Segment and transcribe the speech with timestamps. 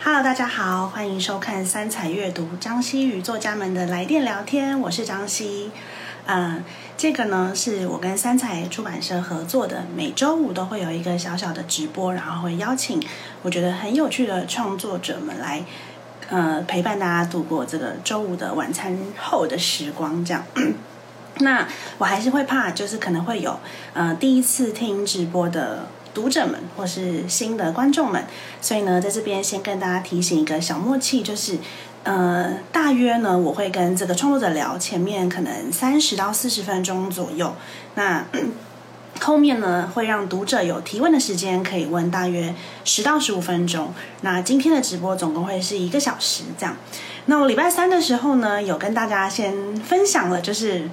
[0.00, 5.70] Hello，大家好，欢迎收看三彩阅读张希与作家们的来电聊天，我是张希。
[6.26, 6.62] 嗯，
[6.98, 13.02] 这个呢是我跟三彩出版社合作的，每周五都会有一个小小的直播，然后会邀请
[13.40, 15.64] 我觉得很有趣的创作者们来，
[16.28, 20.44] 呃，陪伴大家度过这个周五的晚餐后的时光，这样。
[21.40, 21.68] 那
[21.98, 23.58] 我还是会怕，就是可能会有
[23.94, 28.24] 呃第一次听直播的读者们，或是新的观众们，
[28.60, 31.58] 所以呢，在这边先跟大家提醒一个小默契，就是
[32.02, 37.54] 呃，大约呢，我会跟这个创作者聊前面可能三十到四十分钟左右，
[37.94, 38.24] 那
[39.20, 43.92] 后面呢会让读者有提问的时间，可以问大约十到十五分钟。
[44.22, 46.76] 那今天的直播总共会是一个小时这样。
[47.26, 50.88] 那我礼拜三的时候呢，有跟大家先分享了，就是。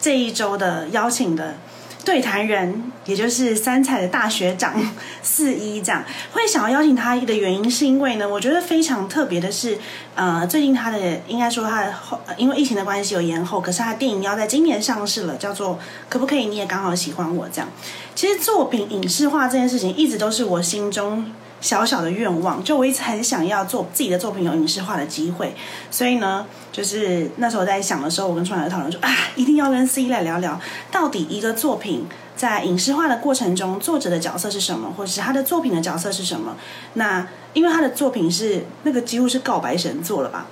[0.00, 1.56] 这一周的邀请的
[2.04, 4.74] 对谈人，也就是三彩的大学长
[5.22, 9.78] 四一，这样会想要邀请他的原因，是因为呢，我觉得非常特别的是，
[10.14, 17.68] 呃，最近他的应该说他的后，因为疫情的关系有延后，可是他的电影要在今年上市了，叫做可不可以你也刚好喜欢我这样。
[18.14, 21.32] 其实作品影视化这件事情，一直都是我心中。
[21.60, 25.54] 小小的愿望，就我一直很想要做自己的作品有影视化的机会，
[25.90, 30.60] 所以呢，就是那时候在想的时候，我跟创来讨论说啊，一定要跟 C 来聊聊，
[30.92, 36.56] 到底一个作品在影视化的过程中，作者的角色是什么，或者是他的作品的角色是什么？
[36.94, 40.46] 那因为他的作品是那个几乎是告白神作了吧？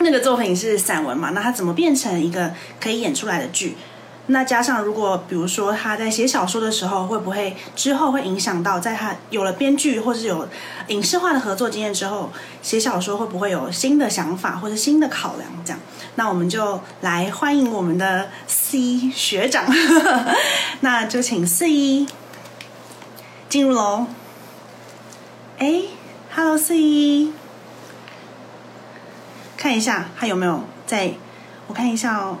[0.00, 1.30] 那个作品是散文嘛？
[1.30, 3.76] 那他怎么变成一个可以演出来的剧？
[4.30, 10.46] 那加上，如果比如说他在写小说的时候，会不会之后会影响到，在他有了编剧或者有
[10.88, 15.48] 影视化的合作经验之后，写小说会不会有新的想法或者新的考量？
[15.64, 15.80] 这样，
[16.16, 19.64] 那我们就来欢迎我们的 C 学长，
[20.80, 22.06] 那就请 C
[23.48, 24.06] 进入喽。
[25.58, 25.84] 哎
[26.34, 27.32] ，Hello 四一，
[29.56, 31.14] 看一下他有没有在，
[31.66, 32.38] 我看一下哦。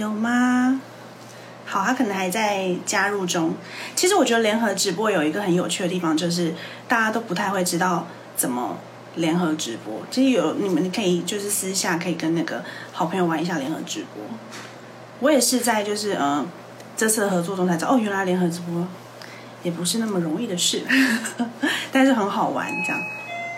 [0.00, 0.80] 有吗？
[1.66, 3.54] 好，他可能还在加入中。
[3.94, 6.54] 其实我觉得联合直播有一个很有趣的地方，就是
[6.88, 8.78] 大家都不太会知道怎么
[9.16, 10.00] 联合直播。
[10.10, 14.24] 其实有你们可以就是私下可以跟那个好朋友玩一下联合直播。
[15.20, 16.44] 我也是在就是呃
[16.96, 18.88] 这次合作中才知道，哦，原来联合直播
[19.62, 20.82] 也不是那么容易的事，
[21.92, 23.00] 但是很好玩这样。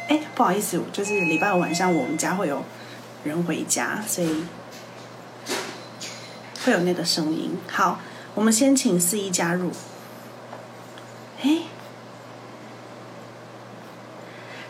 [0.09, 2.63] 哎，不好意思，就是礼拜五晚上我们家会有。
[3.25, 4.29] 人回家，所以
[6.65, 7.57] 会有那个声音。
[7.69, 8.01] 好，
[8.35, 9.71] 我们先请四一加入。
[11.43, 11.63] 哎，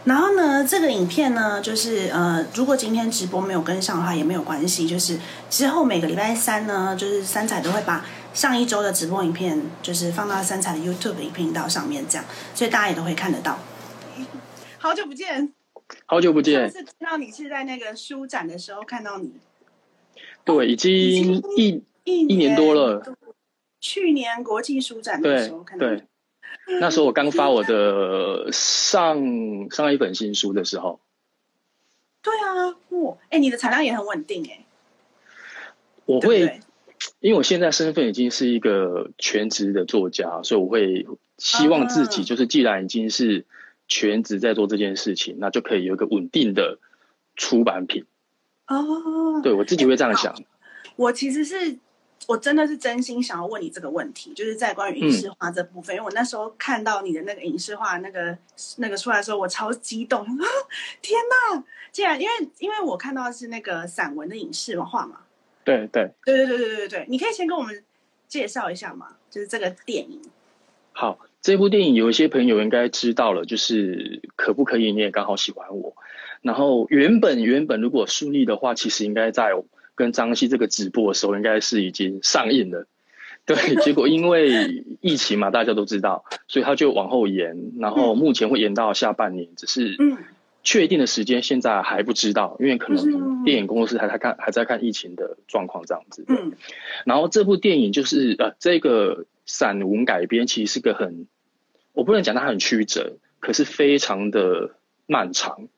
[0.04, 4.88] 然后呢，这个影片呢，就是呃，如果今天直播没有跟上的话，也没有关系。
[4.88, 5.18] 就是
[5.50, 12.24] 之后每个礼拜三呢，就是三彩都会把上一周的直播影片，就是放到三彩的 YouTube 影频道上面，这样，
[12.54, 13.58] 所以大家也都会看得到。
[14.78, 15.52] 好久不见。
[16.06, 16.70] 好久不见。
[16.70, 19.34] 是知道你是在那个书展的时候看到你。
[20.44, 23.16] 对，已经一一年多了。
[23.80, 25.86] 去年国际书展的时候看到。
[25.86, 26.04] 对，
[26.80, 31.00] 那时候我刚发我的上上一本新书的时候。
[32.22, 34.64] 对啊，哇，哎，你的产量也很稳定哎。
[36.04, 36.60] 我会，
[37.20, 41.06] 因为我现在身份已经是一个全职的作家，所以我会
[41.38, 43.44] 希望自己就是，既然已经是。
[43.88, 46.78] 全职在做这件事情，那就可以有一个稳定的
[47.36, 48.06] 出版品。
[48.72, 50.34] 哦，对我自己会这样想。
[50.96, 51.78] 我其实是，
[52.26, 58.36] 我真的是真心想要问你这个问题，就是在关于影视化这部分，因为我那时候看到你的那个影视化那个
[58.78, 60.24] 那个出来的时候，我超激动，
[61.02, 61.20] 天
[61.52, 61.64] 哪！
[61.90, 65.20] 竟然因为因为我看到的是那个散文的影视化嘛。
[65.64, 67.84] 对对对对对对对对，你可以先跟我们
[68.26, 70.20] 介绍一下嘛，就是这个电影。
[70.92, 71.18] 好。
[71.42, 75.92] 这部电影有一些朋友应该知道了，就是可不可以你也刚好喜欢我。
[76.42, 79.52] 然后原本原本如果顺利的话，其实应该在
[79.94, 82.86] 跟张希这个直播的时候，应该是已经上映了。
[83.46, 87.72] 对， 结果因为疫情嘛，大家都知道，所以他就往后延。
[87.78, 89.96] 然后目前会延到下半年，只是
[90.62, 96.24] 确定的时间现在还不知道，因为可能电影公司还在看还在看疫情的状况这样子。
[96.28, 96.52] 嗯。
[97.04, 101.26] 然后这部电影就是呃这个散文改编，其实是个很。
[101.92, 104.70] 我不能讲它很曲折，可是非常的
[105.06, 105.68] 漫长。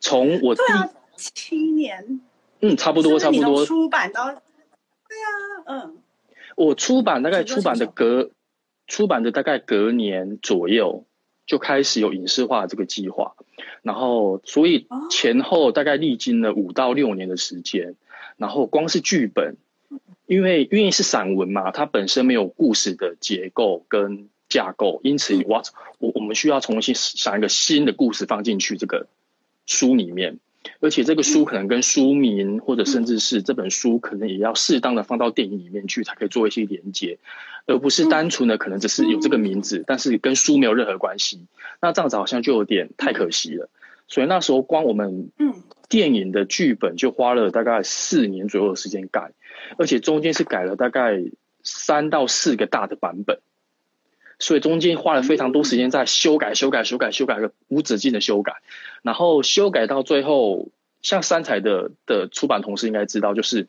[0.00, 2.20] 从我第啊，七年，
[2.60, 3.64] 嗯，差不多，差不多。
[3.64, 4.42] 出版到，对啊，
[5.66, 5.98] 嗯，
[6.56, 8.30] 我出版大概出版的隔
[8.86, 11.04] 出版的大概隔年左右，
[11.46, 13.34] 就开始有影视化这个计划，
[13.82, 17.96] 然后所以前后大概历经了五到六年的时间，
[18.36, 19.56] 然后光是剧本，
[20.26, 25.62] 因为因为是散文嘛，它本身没有故事的结构跟架构，因此我
[25.98, 29.06] 我我们需要重新想一个新的故事放进去这个
[29.66, 30.38] 书里面。
[30.80, 37.18] 而且这个书可能跟书名，或者甚至是这本书，可能也要适当的放到电影里面去，才可以做一些连接，
[37.66, 41.46] 而不是单纯的可能只是有这个名字，但是跟书没有任何关系。
[41.80, 43.70] 那这样子好像就有点太可惜了。
[44.08, 45.30] 所以那时候光我们
[45.88, 49.30] 电影的剧本就花了大概四年左右的时间改，
[49.78, 51.22] 而且中间是改了大概
[51.62, 53.38] 三到四个大的版本。
[54.38, 58.56] 所以中间花了非常多时间在修改、修改、修改、修改个无止境的修改，
[59.02, 60.68] 然后修改到最后，
[61.00, 63.66] 像三彩的的出版同事应该知道，就是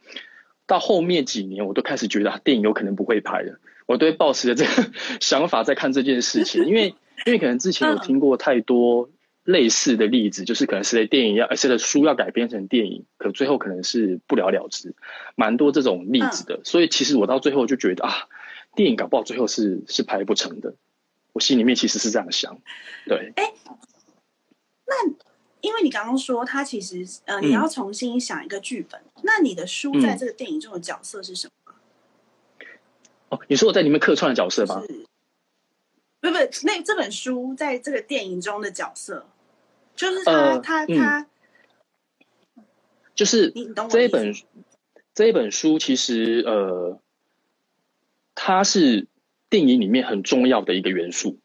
[0.65, 3.59] 到后面几年，我都开始觉得电影有可能不会拍了。
[3.85, 4.91] 我都会抱持着这个
[5.21, 6.93] 想法在看这件事情，因为
[7.25, 9.09] 因为可能之前有听过太多
[9.45, 14.93] 类似的例子，就是可能谁的电影要谁的书要改编成电影，可最后可能是不了了之，
[15.35, 16.59] 蛮多这种例子的。
[16.65, 18.27] 所以其实我到最后就觉得啊。
[18.77, 20.75] 电影搞不好最后是是拍不成的，
[21.33, 22.61] 我心里面其实是这样想，
[23.07, 23.33] 对。
[23.35, 23.51] 哎，
[24.85, 25.09] 那
[25.61, 31.73] 因为你刚刚说他其实呃你要重新想一个剧本，那你的书在这个电影中的角色是什么？
[33.29, 34.83] 哦，你说我在里面客串的角色吗？
[36.21, 39.25] 不不，那这本书在这个电影中的角色，
[39.95, 41.27] 就是他他他，
[43.15, 43.51] 就是
[43.89, 44.35] 这一本
[45.15, 46.99] 这一本书其实呃。
[48.39, 49.07] 它是
[49.49, 51.39] 电影里面很重要的一个元素，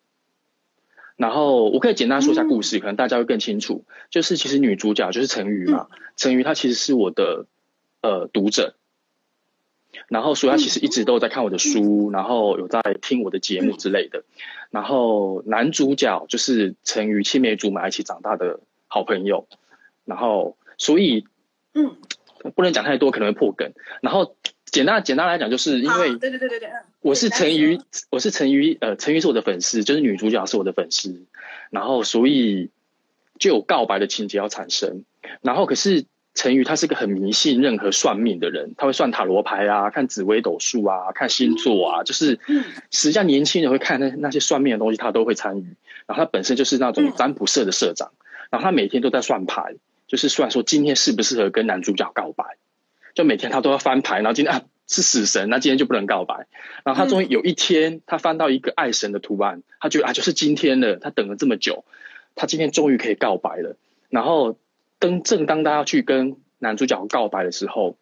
[1.16, 3.86] 然后我可以简单说一下故事，可能大家会更清楚。
[4.10, 7.46] 就是其实女主角就是陈瑜嘛，陈瑜她其实是我的
[8.02, 8.74] 呃读者，
[10.08, 14.24] 然后所以她其实一直都在看我的书，然后有在听我的节目之类的。
[14.70, 19.48] 然后男主角就是陈瑜青梅竹马一起长大的好朋友，
[20.04, 21.24] 然后所以
[21.72, 21.96] 嗯，
[22.54, 23.72] 不能讲太多，可能会破梗。
[24.02, 24.36] 然后。
[24.72, 26.70] 简单简单来讲，就是因为对对对对对，
[27.02, 27.78] 我是陈瑜，
[28.08, 31.26] 我是陈瑜，呃，陈瑜是我的粉丝，就是女主角是我的粉丝，
[31.68, 32.70] 然后所以
[33.38, 35.04] 就有告白的情节要产生。
[35.42, 42.40] 然后可是陈瑜他是个很迷信任何算命的人，他会算塔罗牌啊，看紫微斗数啊，看星座啊，就是
[42.90, 45.76] 实际上年轻人会看那那些算命的东西，他都会参与。
[46.06, 48.12] 然后他本身就是那种占卜社的社长，
[48.48, 49.74] 然后他每天都在算牌，
[50.06, 52.56] 就是算说今天适不适合跟男主角告白。
[53.14, 56.46] 就每天他都要翻牌，然后今天啊是死神，那今天就不能告白。
[56.84, 60.96] 然后他终于有一天，他翻到一个爱神的图案，他觉得啊就是今天了。
[60.96, 61.84] 他等了这么久，
[62.34, 63.76] 他今天终于可以告白了。
[64.10, 64.58] 然后
[64.98, 67.96] 当正当他要去跟男主角告白的时候，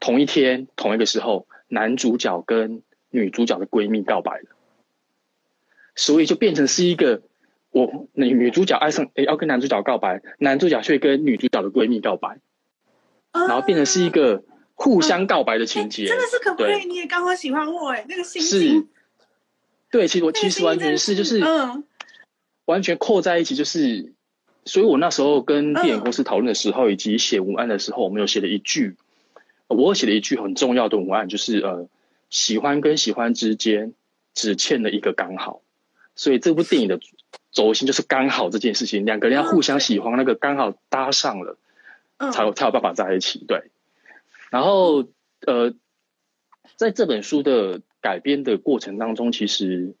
[0.00, 4.56] 同一天同一个时候，男主角跟女主角的闺蜜告白了，
[5.94, 7.22] 所以就变成是一个
[7.70, 12.38] 我女女主角爱上诶要跟男主角告白，男主角却跟女主角的闺蜜告白。
[13.46, 14.42] 然后变成是一个
[14.74, 16.84] 互相告白的情节，真的是可不可以？
[16.86, 18.88] 你也刚好喜欢我哎，那个心情。
[19.90, 21.84] 对，其实我其实完全是就是嗯
[22.64, 24.12] 完全扣在一起，就是
[24.64, 28.96] 所以我那时候跟电影公司讨论的时候，以及写文案的时候，我们有写了一句，
[29.68, 31.88] 我写了一句很重要的文案，就是呃，
[32.28, 33.94] 喜欢跟喜欢之间
[34.34, 35.62] 只欠了一个刚好，
[36.16, 36.98] 所以这部电影的
[37.52, 41.56] 轴心就是刚好这件事情，两个人要互相喜欢，那个刚好搭上了。
[42.32, 43.62] 才有才有办法在一起，对。
[44.50, 45.04] 然后
[45.46, 45.74] 呃，
[46.76, 49.94] 在这本书的改编的过程当中，其实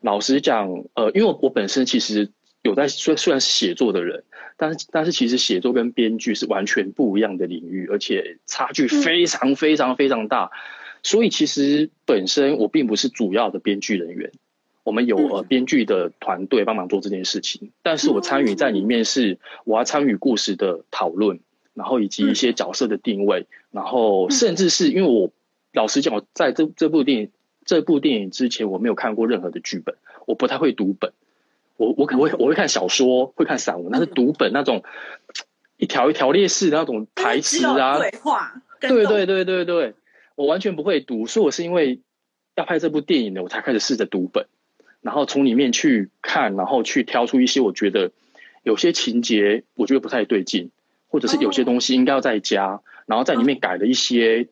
[0.00, 2.30] 老实讲，呃，因为我我本身其实
[2.62, 4.24] 有在虽虽然是写作的人，
[4.56, 10.50] 但是但是其实写作跟编剧是完全不一样的领域，而且差距非常非常非常大。
[11.02, 14.32] 所以其实本身我并不是主要的编剧人员，
[14.82, 21.40] 我们有呃编剧的团队帮忙做这件事情，但是我参与在里面是我要参与故事的讨论。
[21.74, 25.30] 然后以及一些角色的定位，然后甚至是因为我
[25.72, 27.30] 老实讲，我在这这部电影
[27.64, 31.12] 这部电影之前，我没有看过任何的剧本，我不太会读本。
[31.76, 34.84] 我我可会我会看小说，会看散文，但是读本那种
[35.76, 39.94] 一条一条列式的那种台词啊，对话，对对对对对，
[40.36, 41.26] 我完全不会读。
[41.26, 41.98] 所以我是因为
[42.54, 44.46] 要拍这部电影的，我才开始试着读本，
[45.00, 48.12] 然后从里面去看，然后去挑出一些我觉得
[48.62, 50.70] 有些情节我觉得不太对劲。
[51.14, 54.48] 或者是有些东西应该要再加，然后在里面改了一些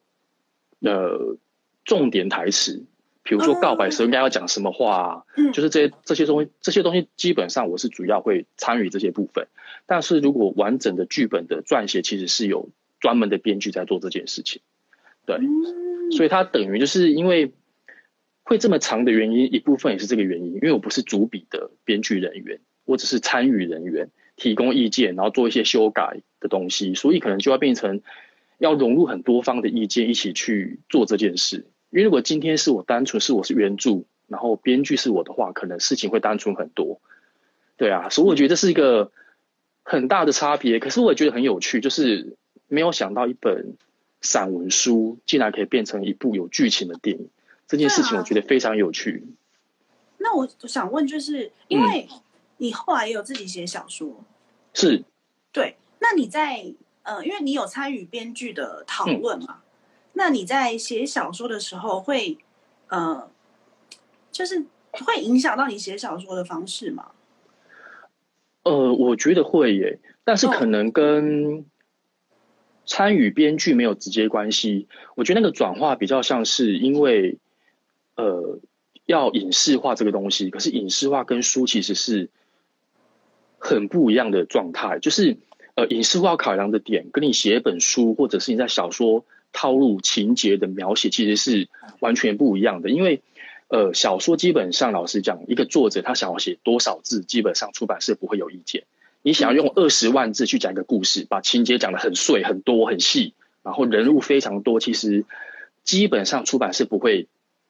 [0.79, 1.37] 呃
[1.85, 2.85] 重点台词，
[3.25, 9.49] 比如说告白时候应该要讲什么话，啊就是这些这些东西，这些东西基本上我是主要会参与这些部分。
[9.87, 12.69] 但是如果完整的剧本的撰写，其实是有
[13.01, 14.63] 专门的编剧在做这件事情，
[15.27, 15.41] 对，
[16.17, 17.53] 所以它等于就是因为。
[18.45, 24.11] 会这么长的原因，一部分也是这个原因，因为我不是主笔的编剧人员，我只是参与人员，
[24.43, 28.03] 提供意见，然后做一些修改的东西，所以可能就要变成
[28.59, 31.65] 要融入很多方的意见一起去做这件事。
[31.91, 37.01] 因为如果今天是我单纯是我是原著，然后编剧是我的话，可能事情会单纯很多。
[37.77, 39.13] 对啊，所以我觉得是一个
[39.85, 40.81] 很大的差别。
[40.81, 43.77] 可是我也觉得很有趣，就是没有想到一本
[44.21, 47.29] 散文书竟然可以变成一部有剧情的电影。
[47.69, 49.23] 这件事情我觉得非常有趣。
[50.19, 52.09] 那我想问，就是因为
[52.59, 54.25] 你后来也有自己写小说，
[54.75, 55.05] 是，
[55.53, 55.77] 对。
[56.01, 59.63] 那你在呃，因为你有参与编剧的讨论嘛？
[60.15, 62.39] 那你在写小说的时候，会
[62.89, 63.31] 呃，
[64.31, 67.13] 就是会影响到你写小说的方式吗？
[68.63, 71.65] 呃，我觉得会耶，但是可能跟。
[72.85, 77.39] 参与编剧没有直接关系，我觉得那个转化比较像是因为，
[78.17, 78.59] 呃，
[79.07, 82.29] 要影视化这个东西，可是影视化跟书其实是
[83.63, 85.37] 很不一样的状态，就是
[85.77, 91.69] 呃，影视化考量的点跟你写一本书或者是你在小说套路情节的描写其实是
[92.01, 93.23] 完全不一样的，因为
[93.69, 98.83] 呃，小说基本上老实讲，一个作者他想要写多少字，基本上出版社不会有意见。
[99.23, 105.25] 你想要用二十万字去讲一个故事，把情节讲得很碎、很多、很细，然后人物非常多，其实
[105.85, 107.29] 基本上出版社不会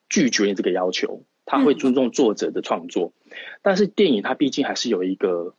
[0.09, 3.13] 拒绝你这个要求，他会尊重作者的创作。
[3.61, 5.55] 但是电影它毕竟还是有一个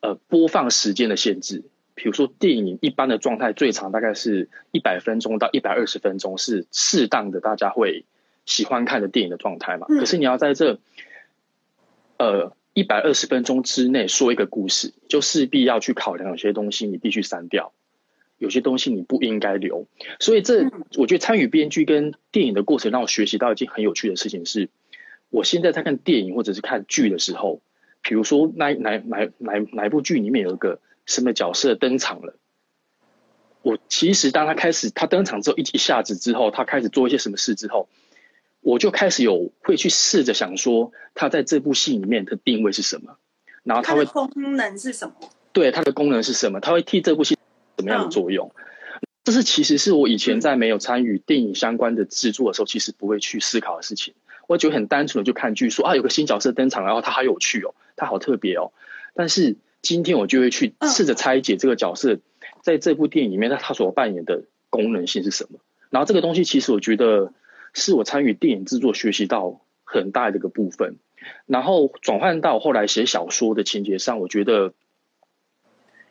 [0.00, 1.64] 呃播放时间的限制，
[1.94, 8.04] 比如说电影一般的状态最长大概是一百分钟到一百二十分钟，是适当的大家会
[8.46, 9.86] 喜欢看的电影的状态嘛。
[9.88, 10.78] 可是你要在这
[12.18, 12.52] 呃。
[12.74, 17.72] 一百二十分钟之内说一个故事，就势必要去考量有些东西你必须删掉，
[18.36, 19.88] 有些东西你不应该留。
[20.20, 24.68] 所以这我觉得参与编剧跟电影的过程让我学习到一件很有趣的事情是，
[25.28, 27.60] 我现在在看电影或者是看剧的时候，
[28.08, 32.34] 比如说哪哪哪哪哪部剧里面有一个什么角色登场了，
[33.60, 37.86] 我其实当他开始他登场之后一一下子之后，他开始做一些什么事之后。
[38.60, 43.16] 我就开始有会去试着想说，他在这部戏里面的定位是什么，
[43.62, 45.14] 然后他会功能是什么？
[45.52, 46.60] 对，它的功能是什么？
[46.60, 47.36] 他会替这部戏
[47.76, 48.50] 什么样的作用？
[49.22, 54.14] 这是其实是我以前在没有参与电影相关的制作的时候，其实不会去思考的事情。
[54.48, 58.72] 我觉得很单纯的就看剧说啊，有个新角色登场，然后他好有趣哦，他好特别哦。
[59.14, 62.18] 但是今天我就会去试着拆解这个角色
[62.62, 65.58] 在这部电影里面，他他所扮演的功能性是什么？
[65.90, 67.34] 然后这个东西其实我觉得。
[67.74, 70.96] 是我参与电影制作学习到很大的一个部分，
[71.44, 74.72] 然后转换到后来写小说的情节上，我觉得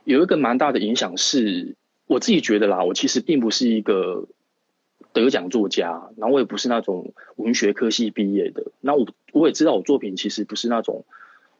[0.04, 1.76] 有一个蛮大的影响是，
[2.06, 4.28] 我自己觉得啦，我其实并不是一个
[5.14, 11.06] 得奖作家，然后我也不是那种文学科系毕业的，那我我也知道我作品其实不是那种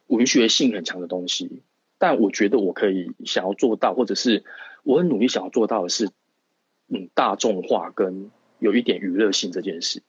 [0.08, 1.62] 文学性很强的东西，
[1.96, 4.44] 但我觉得我可以想要做到，或者是
[4.82, 6.10] 我很努力想要做到的是，
[6.88, 8.30] 嗯，大众化跟。
[8.60, 10.02] 有一点娱乐性这件事，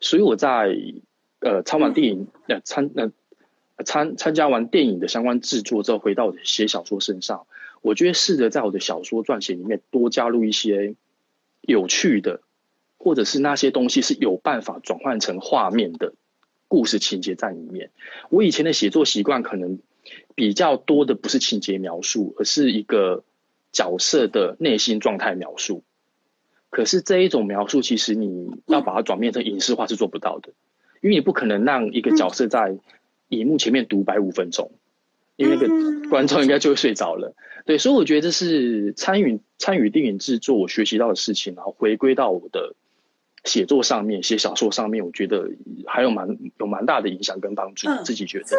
[0.00, 0.76] 所以我在
[1.38, 3.12] 呃参完电影呃参呃
[3.84, 7.46] 参参加完电影的相关制作之后，回到写小说身上，
[7.82, 10.96] 我觉得试着在我的小说撰写里面多加入一些
[11.60, 12.40] 有趣的，
[12.98, 16.14] 或者是那些东西是有办法转换成画面的
[16.68, 17.90] 故事情节在里面。
[18.30, 19.78] 我以前的写作习惯可能
[20.34, 23.24] 比较多的不是情节描述，而是一个
[23.72, 25.82] 角色的内心状态描述。
[26.70, 30.50] 可是这一种描述，其实你要把它转变成影视化是做不到的，
[31.00, 32.76] 因为你不可能让一个角色在
[33.28, 34.72] 荧幕前面独白五分钟，
[35.36, 37.34] 因为那个观众应该就会睡着了。
[37.64, 42.74] 对，所以我觉得这是参与参与电影制作我学习到的事情，然后回归到我的
[43.46, 45.48] 写作上面，写小说上面，我觉得
[45.86, 47.88] 还有蛮有蛮大的影响跟帮助。
[48.04, 48.56] 自己觉得这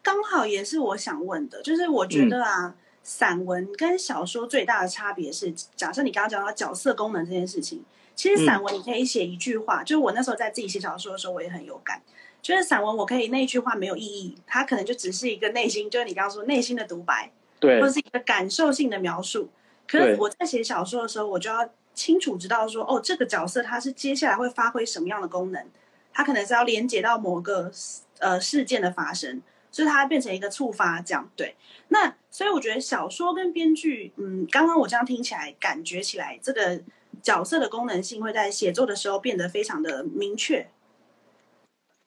[0.00, 2.76] 刚好也是我想问的，就是我觉得啊。
[3.08, 7.80] 散文跟小说最大的差别是，假设你刚刚讲到角色功能这件事情，
[8.16, 12.02] 其实散文你可以写一句话，就是我那时候在自己写小说的时候，我也很有感，
[12.42, 19.50] 就是散文我可以那一句话没有意义，它可能就只是一个内心，就是你刚刚说内心的独白，对，或者是一个感受性的描述。
[19.86, 25.66] 可是我在写小说的时候，我就要清楚知道说，哦，这个角色他是接下来会发挥什么样的功能，
[26.12, 27.72] 他可能是要连接到某个
[28.20, 29.42] 呃事件的发生。
[29.68, 31.54] 所以它变成一个触发，这样对。
[31.88, 36.80] 那所以我觉得小说跟编剧，嗯，刚刚我这样听起来，感觉起来这个
[37.20, 40.66] 角色的功能性会在写作的时候变得非常的明确。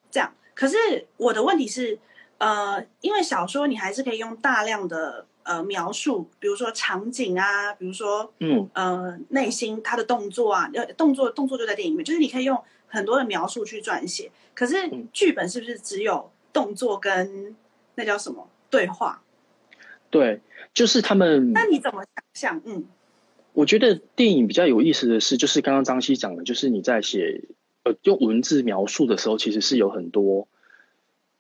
[0.10, 2.00] 这样，可是我的问题是，
[2.40, 17.56] 呃，因为小说你还是可以用大量的呃描述，比如说场景啊，比如说嗯呃内心他的动作啊，要动作动作就在电影里面，就是你可以用很多的描述去撰写，可是嗯剧本是不是只有动作跟
[17.96, 19.22] 那叫什么对话？
[20.10, 20.42] 对，
[20.74, 21.54] 就是他们。
[21.54, 22.62] 那你怎么想象？
[22.66, 22.86] 嗯，
[23.54, 27.44] 我觉得电影比较有意思的是，就是刚刚张希讲的，就是你在写
[27.84, 30.48] 呃用文字描述的时候，其实是有很多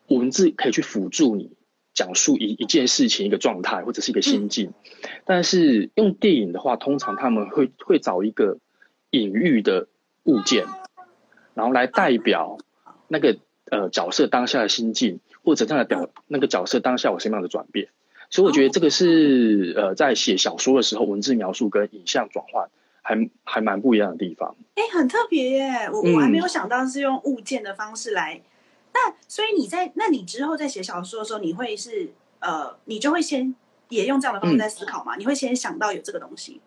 [0.07, 1.51] 文字可以去辅助你
[1.99, 4.71] 讲述一一件事情、一个状态或者是一个心境。
[5.25, 8.57] 但是用电影的话，通常他们会会找一个
[9.09, 9.89] 隐喻的
[10.23, 10.65] 物件，
[11.55, 12.57] 然后来代表
[13.09, 13.37] 那个
[13.69, 17.89] 呃角色当下的心境，或者他的表那个角色当下有什么样的转变。
[18.29, 22.69] 所以我觉得这个是呃，在写小说的时候，文字描述跟影像转换
[23.01, 24.55] 还还蛮不一样的地方。
[24.75, 25.89] 哎，很特别耶！
[25.91, 28.41] 我嗯我还没有想到是用物件的方式来。
[29.01, 33.55] 那所以你在那你之后在写小说的时候，你会是呃，你就会先
[33.87, 35.15] 也用这样的方式在思考吗？
[35.15, 36.59] 你会先想到有这个东西，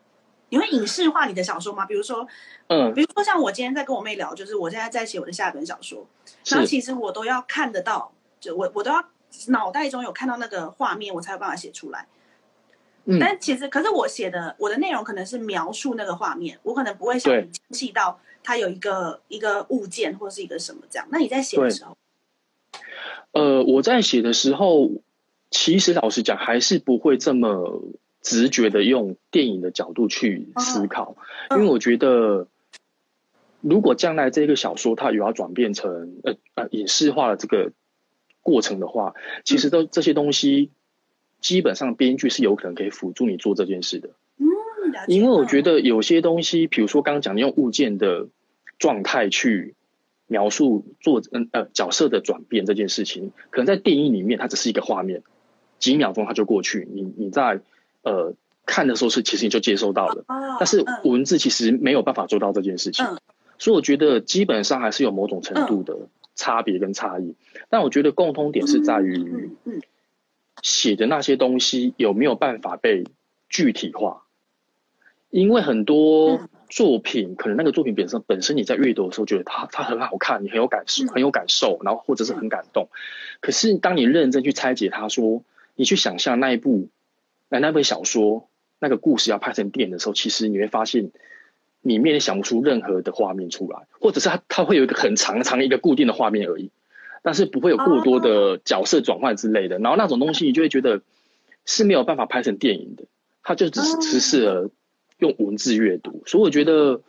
[0.48, 1.84] 你会影视化你的小说吗？
[1.84, 2.26] 比如说，
[2.68, 6.06] 嗯，比如说像我今天在跟我妹聊，就是我现在在写我的下一本小说，
[6.46, 9.04] 然后其实我都要看得到，就我我都要
[9.48, 12.06] 脑袋中有看到那个画面，我才有办法写出来。
[13.04, 21.08] 嗯但其实，可是我写的我的内容可能是描述那个画面，我可能不会像对你精细到它有一个一个物件或是一个什么这样。
[21.10, 21.96] 那你在写的时候，
[23.32, 24.90] 呃，我在写的时候，
[25.50, 27.82] 其实老实讲，还是不会这么
[28.20, 31.16] 直觉的用电影的角度去思考，
[31.48, 32.46] 嗯因为我觉得，
[33.60, 37.72] 如果将来这个小说它有要转变成呃呃影视化的这个
[38.42, 40.70] 过程的话，其实都这些东西，
[41.40, 44.10] 基本上编剧是有可能可以辅助你做这件事的。
[44.38, 44.46] 嗯，
[45.08, 48.28] 因为我觉得，得有些东西，比如说刚刚讲的用物件的
[48.78, 49.74] 状态去
[50.32, 55.22] 描述做嗯呃角色的转变这件事情，可能在电影里面它只是一个画面，
[55.78, 57.60] 几秒钟它就过去，你你在
[58.02, 58.34] 呃
[58.64, 61.10] 看的时候是其实你就接收到了，哦但是嗯。
[61.12, 63.18] 文字其实没有办法做到这件事情，嗯。
[63.58, 67.34] 所以我觉得基本上还是有某种程度的差别跟差异，
[67.68, 69.50] 但我觉得共通点是在于
[70.62, 73.04] 写的那些东西有没有办法被
[73.48, 74.24] 具体化？
[75.30, 82.88] 因为很多嗯作品，可能那个作品本身本身你在阅读的时候觉得它它很好看，你很有感受，嗯很有感受，然后或者是很感动。
[83.40, 85.44] 可是当你认真去拆解它，说
[85.76, 86.88] 你去想象那一部
[87.50, 91.10] 那那本小说那个故事要拍成电影的时候，其实你会发现
[91.82, 96.70] 里面想不出任何的画面出来，或者是它它会有一个很长长一个固定的画面而已。
[97.24, 101.02] 但是不会有过多的角色转换之类的，然后那种东西你就会觉得
[101.64, 103.04] 是没有办法拍成电影的，
[103.44, 104.70] 它就只是哦只适合
[105.18, 107.02] 用文字阅读，所以我觉得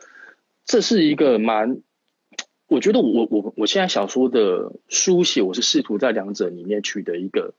[0.66, 1.82] 这是一个蛮，
[2.68, 7.54] 我觉得我我我现在小说的书写，我是试图在两者里面取得一个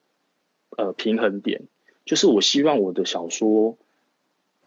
[0.76, 1.62] 呃平衡点，
[2.04, 3.76] 就是我希望我的小说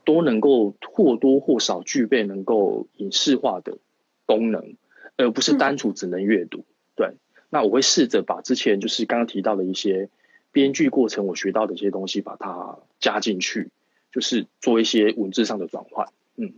[0.05, 3.77] 都能够或多或少具备能够影视化的
[4.25, 4.75] 功能，
[5.15, 6.65] 而不是单纯只能阅读。
[6.95, 7.13] 对，
[7.49, 10.09] 那我会试着把之前就是刚刚提到的一些
[10.51, 13.69] 编剧过程我学到的一些东西，把它加进去，
[14.11, 16.07] 就是做一些文字上的转换。
[16.35, 16.53] 嗯，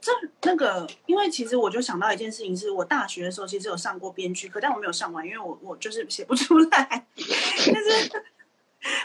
[0.00, 7.06] 这那个，因为其实我就想到一件事情，是我大学的时候其实有上过编剧课，但我没有上完，因为我我就是写不出来。
[7.72, 8.22] 但是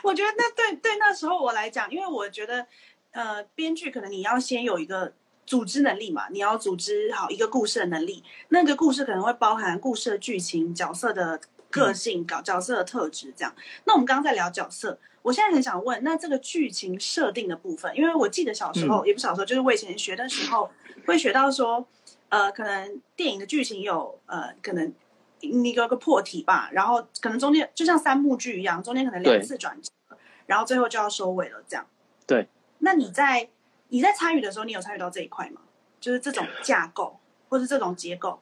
[0.04, 2.68] 我觉得那对对那时候我来讲，因为我觉得
[3.12, 5.14] 呃，编剧可能你要先有一个
[5.46, 11.42] 组织能力嘛，你要组织好一个故事的能力，那个故事可能会包含故事的剧情、角色的
[11.74, 13.54] 个性、搞角色的特质这样。
[13.86, 20.70] 那我们刚刚在聊角色，我现在很想问，那这个剧情设定的部分，因为我记得小时候、也不是小时候，就是我以前学的时候
[21.08, 21.86] 会学到说，
[22.30, 24.94] 呃，可能电影的剧情有呃，可能
[25.42, 31.86] 你有个破题吧，然后可能中间就像三幕剧一样，中间可能两次转折，然后最后就要收尾了这样。
[32.28, 32.48] 对。
[32.80, 33.50] 那你在
[33.88, 35.62] 你在参与的时候，你有参与到这一块吗？
[36.02, 38.42] 就是这种架构或是这种结构？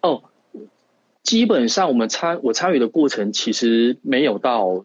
[0.00, 0.29] 哦，
[1.30, 4.84] 基本上我们参我参与的过程其实没有到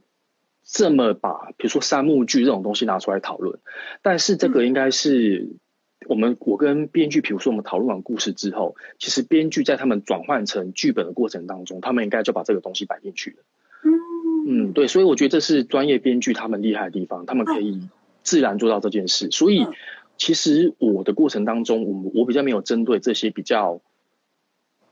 [0.63, 3.57] 这么把，比如说三幕剧这种东西拿出来讨论，
[4.03, 5.55] 但是这个应该是
[6.07, 13.37] 我们我跟编剧，比如说我们讨论完故事之后，其实编剧在他们转换成剧本的过程当中，他们应该就把这个东西摆进去了。
[13.83, 17.89] 嗯嗯，对，所以我觉得这是专业编剧他们厉害的地方，他们可以
[18.21, 19.31] 自然做到这件事。
[19.31, 19.73] 所以嗯
[20.17, 23.81] 其实我的过程当中，我我比较没有针对这些比较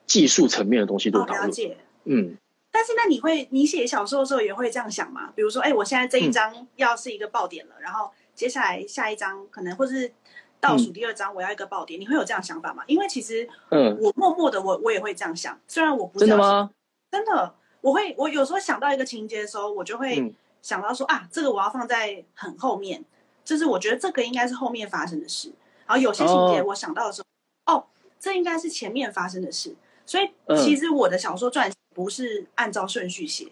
[0.06, 1.48] 技术层面的东西做哦，讨论。
[1.48, 1.78] 了解。
[2.06, 2.38] 嗯，
[2.72, 5.32] 但是那你会，你写小说的时候也会这样想吗？
[5.36, 10.12] 比如说，哎、我现在这一嗯章要是一个爆点了，然后接下来下一章可能或是
[10.60, 12.84] 倒数第二章我要一个爆点，你会有这样想法吗？
[12.88, 16.72] 因为其实嗯，我默默的我我也会这样想，虽然我不真的知道是吗？
[17.12, 23.04] 真的，我会，我有时候想到一个情节的时候，我就会嗯想到说、啊，这个我要放在很后面，
[23.46, 25.52] 就是我觉得这个应该是后面发生的事。
[25.86, 27.22] 然后有些情节哦我想到的时
[27.66, 27.86] 候，哦
[28.20, 33.48] 这应该是前面发生的事，所以嗯其实我的小说撰写不是按照顺序写，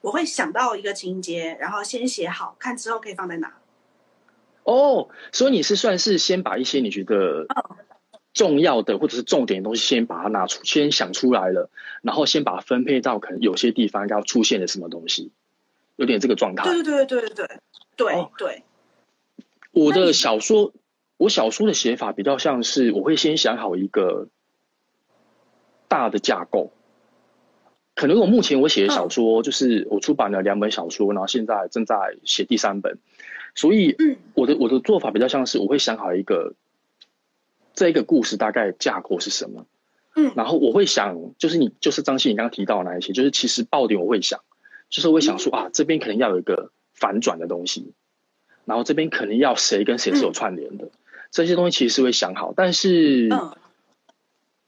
[0.00, 3.54] 我会想到一个情节，然后先写好，看之后可以放在哪。
[4.64, 7.46] 哦，所以你是算是先把一些你觉得
[8.32, 11.68] 重要的或者是重点的东西先把它拿出，先想出来了，
[12.00, 15.32] 然后先把它分配到可能有些地方要出现的什么东西，
[15.96, 16.64] 有点这个状态。
[16.64, 17.58] 对对对对对对
[17.96, 18.62] 对哦对，
[19.72, 20.72] 我的小说，
[21.16, 24.28] 我小说的写法比较像是，我会先想好一个
[25.92, 26.72] 大的架构。
[27.94, 32.98] 可能我目前我写的小说，就是我出版了两本小说，然后现在正在写第三本，
[33.54, 34.16] 所以嗯。
[34.32, 36.54] 我的我的做法比较像是，我会想好一个
[37.74, 39.66] 这一个故事大概架构是什么，
[40.16, 40.32] 嗯。
[40.34, 44.40] 然后我会想，就是你就是张信你刚刚提到的那一些，就是其实爆点我会想，
[44.88, 47.92] 就是我会想说啊，这边可能要有一个反转的东西，
[48.64, 50.88] 然后这边可能要谁跟谁是有串联的，
[51.30, 53.54] 这些东西其实是会想好，但是嗯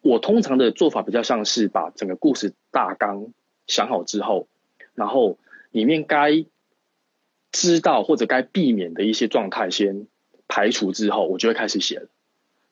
[0.04, 3.32] 我通常的做法比较像是把整个故事大纲
[3.66, 4.48] 想好之后，
[4.94, 5.38] 然后
[5.70, 6.44] 里面该
[7.50, 10.06] 知道或者该避免的一些状态先
[10.46, 12.08] 排除之后，我就会开始写了。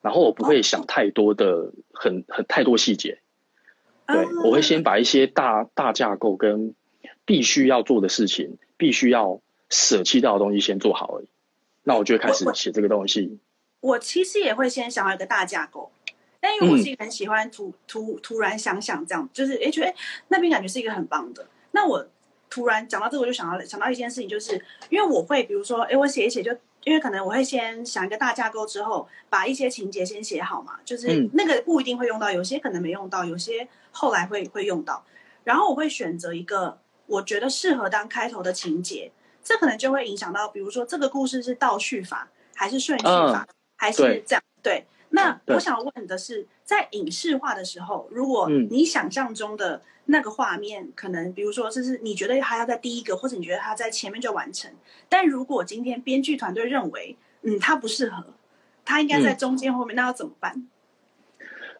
[0.03, 3.21] 然后我不会想太多的很很太多细节，
[4.07, 6.75] 对嗯我会先把一些大大架构跟
[7.25, 9.41] 必须要做的事情，必须要
[9.71, 11.29] 舍弃掉的东西先做好而已。
[11.83, 13.39] 那我就会开始写这个东西。
[13.81, 15.91] 我其实也会先想好一个大架构，
[16.43, 19.95] 但因为我嗯是一个很喜欢突突突然想想这样，就是诶觉得诶
[20.29, 21.47] 那边感觉是一个很棒的。
[21.71, 22.07] 那我
[22.51, 26.55] 突然讲到这个，我就想到想到一件事情，就是因为我会比如说，诶我写一写就。
[26.85, 35.05] 因为可能我会先想一个大架构，之后把一些情节先写好嘛，就是嗯那个不一定会用到，有些可能没用到，有些后来会会用到。
[35.45, 36.77] 然后我会选择一个
[37.07, 39.13] 我觉得适合当开头的情节，
[39.45, 44.43] 这可能就会影响到，比如说这个故事是倒叙法还是顺序法，还是这样？
[44.61, 44.85] 对。
[45.15, 48.67] 那我想问的是，在影视化的时候，如果嗯。
[48.71, 54.71] 你想象中的那个画面，可能比如说，就是你觉得它要在第一个，或者你觉得它在前面就完成，
[55.09, 58.25] 但如果今天编剧团队认为，嗯，它不适合，
[58.85, 60.67] 它应该在嗯中间后面，那要怎么办？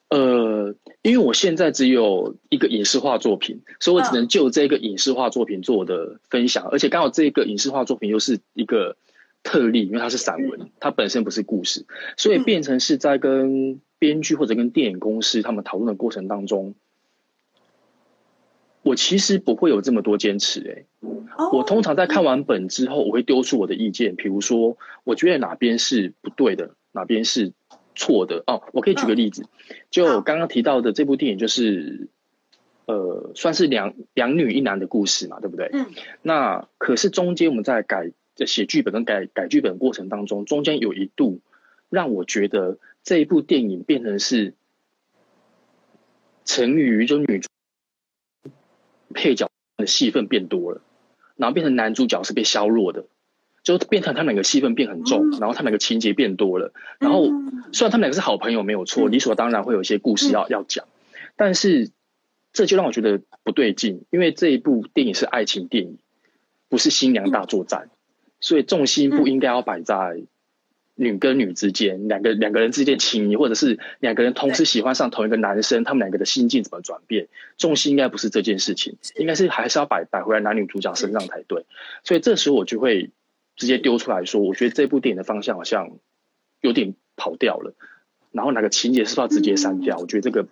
[0.09, 8.95] 呃，因为我现在只有一个影视化作品，所以我只能就这个影视化作品做我的分享，而且刚好这个影视化作品又是一个
[9.43, 16.75] 特例，因为它是散文，它本身不是故事，所以变成是在跟编剧或者跟电影公司他们讨论的过程当中，
[18.83, 20.87] 我其实不会有这么多坚持、欸，
[21.37, 27.53] 哦，我通常在看完本之后，我会丢出我的意见，比如说我觉得哪边是不对的，哪边是
[27.95, 28.43] 错的。
[28.47, 29.45] 哦，我可以举个例子，
[29.91, 32.09] 就刚刚提到的这部电影，就是
[32.87, 35.71] 呃，算是两两女一男的故事嘛，对不对？
[35.73, 35.87] 嗯。
[36.23, 41.41] 那可是中间我们在改在写剧本跟改改剧本的过程当中，中间有一度
[41.89, 44.55] 让我觉得这一部电影变成是
[46.45, 47.49] 成于就女主
[49.15, 50.81] 配角的戏份变多了，
[51.37, 53.07] 然后变成男主角是被削弱的，
[53.63, 55.39] 就变成他们两个戏份变很重，嗯。
[55.39, 57.63] 然后他们两个情节变多了，然后嗯。
[57.73, 59.13] 虽然他们两个是好朋友没有错，嗯。
[59.13, 60.87] 理所当然会有一些故事要、要讲，
[61.37, 61.91] 但是
[62.53, 65.99] 这就让我觉得不对劲，因为这一部电影是爱情电影，
[66.69, 67.89] 不是新娘大作战，
[68.43, 70.21] 所以重心不应该要摆在
[70.95, 81.65] 女跟女之间，两个两个人之间情谊，或者是两个人同时喜欢上同一个男生，他们两个的心境怎么转变，重心应该不是这件事情，应该是还是要摆摆回来男女主角身上才对。
[82.05, 83.11] 所以这时候我就会
[83.57, 85.93] 直接丢出来说，我觉得这部电影的方向好像
[86.61, 87.75] 有点跑掉了，
[88.31, 89.97] 然后哪个情节是不是要直接删掉？
[89.97, 90.47] 我觉得这个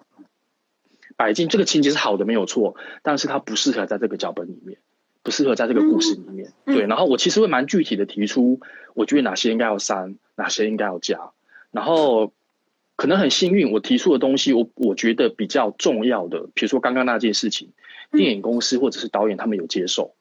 [1.16, 4.78] 摆进这个情节是好的没有错，但是它不适合在这个脚本里面，
[5.22, 6.52] 不适合在这个故事里面。
[6.64, 8.60] 嗯对，然后我其实会蛮具体的提出，
[8.94, 11.30] 我觉得哪些应该要删，哪些应该要加，
[11.70, 12.32] 然后。
[12.96, 17.70] 可能很幸运，我提出的东西，我我觉得比较重要的，比如说刚刚那件事情，
[18.12, 20.12] 电影公司或者是导演他们有接受，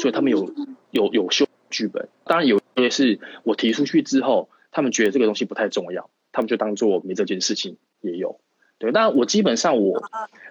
[0.00, 0.48] 所以他们有
[0.92, 2.08] 有有修剧本。
[2.22, 8.38] 当然有些是我提出去之后，他们觉得这个东西不太重要，他们就当做没这件事情也有。
[8.78, 10.00] 对，但我基本上我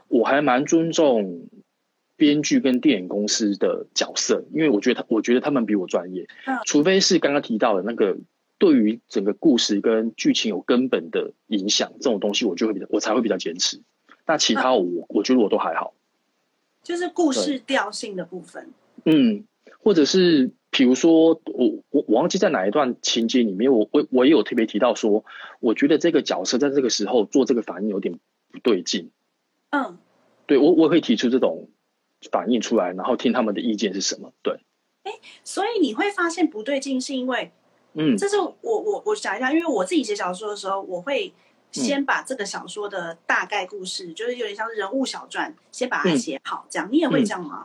[0.10, 1.48] 我还蛮尊重
[2.20, 8.18] 编剧跟电影公司的角色，因为我觉得他我觉得他们比我专业嗯，除非是刚刚提到的那个。
[8.62, 13.80] 对于整个故事跟剧情有根本的影响，这种东西我就会比较，我才会比较坚持。
[14.28, 15.94] 那其他我我觉得我都还好。
[16.84, 18.70] 就是故事调性的部分。
[19.06, 19.46] 嗯，
[19.82, 25.24] 或者是比如说我我我忘记在哪一段情节里面，我我我也有特别提到说，
[25.62, 28.20] 我觉得这个角色在这个时候做这个反应有点
[28.52, 29.10] 不对劲。
[29.70, 29.98] 嗯，
[30.48, 31.70] 对我我会提出这种
[32.32, 34.32] 反映出来，然后听他们的意见是什么。
[34.42, 34.60] 对，
[35.44, 37.52] 所以你会发现不对劲，是因为
[37.94, 41.34] 嗯这是我我我想一下，因为我自己写小说的时候，我会
[41.72, 47.64] 先把这个小说的大概故事，就是有点像是人物小传，先把它写好，这样你也会这样吗？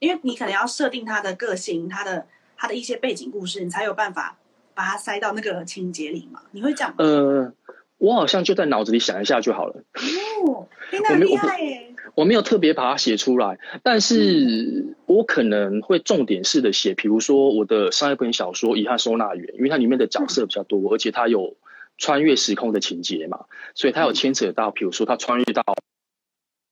[0.00, 2.26] 因为你可能要设定他的个性，他的
[2.56, 4.36] 他的一些背景故事，你才有办法
[4.74, 6.42] 把它塞到那个情节里嘛。
[6.50, 6.96] 你会这样吗？
[6.98, 7.52] 呃，
[7.98, 9.82] 我好像就在脑子里想一下就好了。
[10.46, 11.93] 哦，那很厉害耶！
[12.14, 21.56] 我没有特别把它写出来，但是我可能会重点式的写，比如说我的上一本小说《遗憾收纳员》，因为它里面的角色比较多，而且它有
[21.98, 25.64] 穿越时空的情节嘛，所以它有牵扯到，比如说它穿越到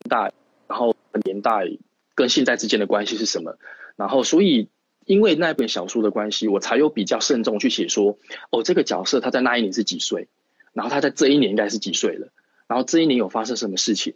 [0.09, 0.33] 代，
[0.69, 1.69] 然后年代
[2.15, 3.57] 跟现在之间的关系是什么，
[3.97, 4.69] 然后所以
[5.07, 8.17] 因为那本小说的关系，我才有比较慎重去写说，
[8.51, 10.29] 哦，这个角色他在那一年是几岁，
[10.73, 12.29] 然后他在这一年应该是几岁了，
[12.69, 14.15] 然后这一年有发生什么事情。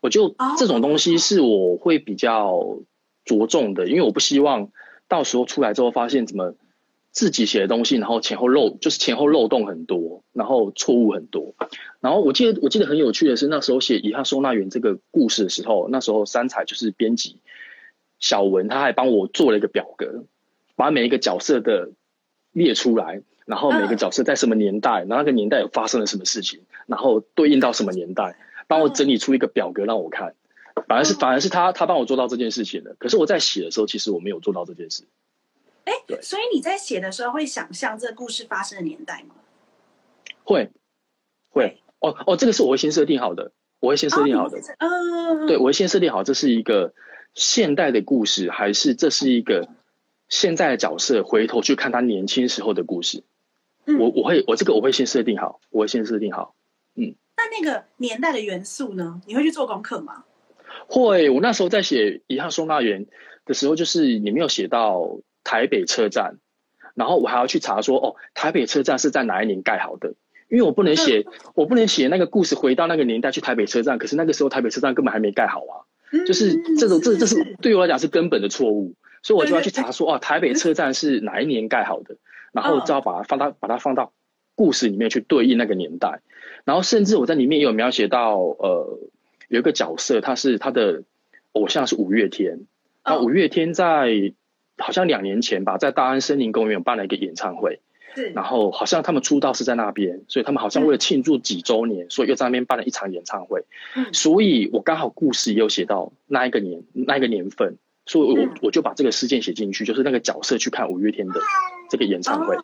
[0.00, 2.78] 我就这种东西是我会比较
[3.24, 4.70] 着重的，因为我不希望
[5.08, 6.54] 到时候出来之后发现怎么
[7.10, 11.54] 自己写的东西，然后前后漏就是前后漏洞很多，然后错误很多。
[12.00, 17.38] 然后我记得我记得很有趣的是，那时候写《遗憾收纳员》这个故事的时候，那时候三彩就是编辑
[18.20, 20.24] 小文，他还帮我做了一个表格，
[20.76, 21.90] 把每一个角色的
[22.52, 28.36] 列出来，然后每个角色在什么年代，然后那个年代有发生了什么事情，然后对应到什么年代。
[28.68, 30.36] 帮我整理出一个表格让我看，
[30.86, 32.94] 反而是反而是他他帮我做到这件事情的。
[33.00, 35.04] 可是我在写的时候，其实我没有做到这件事。
[35.84, 39.34] 哎，对，所以你在写的时候会想象这个故事发生的年代吗？
[40.44, 40.70] 会，
[41.48, 41.82] 会。
[42.00, 43.50] 哦哦，这个是我会先设定好的，
[43.80, 44.60] 我会先设定好的。
[44.78, 46.94] 嗯，对，我会先设定好这是一个
[47.34, 49.68] 现代的故事，还是这是一个
[50.28, 53.24] 现在的角色回头去看他年轻时候的故事。
[53.98, 56.54] 我我会我这个我会先设定好，我会先设定好。
[56.94, 57.14] 嗯。
[57.38, 59.22] 那那个年代的元素呢？
[59.24, 60.24] 你会去做功课吗？
[60.88, 63.06] 会，我那时候在写《遗憾收纳员》
[63.46, 66.38] 的时候，就是你没有写到台北车站，
[66.94, 70.14] 然后我还要去查说，哦，台北车站是在哪一年盖好的？
[70.50, 75.86] 因为我不能写， 我不能写那个故事回到那个年代去台北车站，可是那个时候台北车站根本还没盖好啊，
[76.26, 82.16] 就是这种这这是对我来讲是根本的错误，所以我就要去查说，哦，台北车站是哪一年盖好的，
[82.52, 84.12] 然后就要把它放到把它放到
[84.58, 86.20] 故事里面去对应那个年代。
[86.64, 88.98] 然后甚至我在里面也有描写到，呃，
[89.46, 91.04] 有一个角色，他是他的
[91.52, 92.66] 偶像是五月天，
[93.04, 94.34] 那五月天在
[94.76, 97.80] 好像两年前吧，在大安森林公园办了一个演唱会，
[98.34, 103.64] 然后好像他们出道是在那边，所以他们好像为了庆祝几周年，所以又在那边办了一场演唱会，
[104.12, 111.40] 所以我刚好故事也有写到那一个年那一个年份，所以我我就把这个事件写进去，就是那个角色去看五月天的
[111.88, 112.56] 这个演唱会。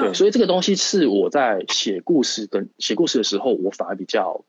[0.00, 4.44] 对，所以这个东西是我在写故事的写故事的时候，我反而比较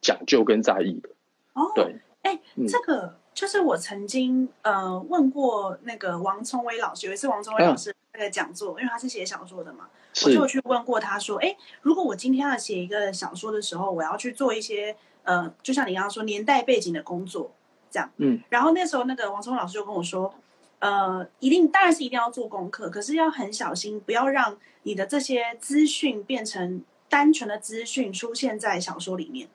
[0.00, 1.08] 讲究跟在意的。
[1.54, 9.88] 哦，对，哎，这个就是我曾经呃问过那个王聪威老师，有一次王聪威老师那个讲座，因为他是写小说的嘛，
[10.24, 17.52] 我就去问过他说，哎，如果我今天要写一个小说的时候，我要去做一些呃，就像你刚刚说年代背景的工作
[17.90, 20.34] 这样，嗯，然后那时候那个王聪威老师就跟我说。
[20.80, 29.46] 呃，一定当然是一定要做功课，可是要很小心，不要让你的这些资讯变成单纯的资讯出现在小说里面，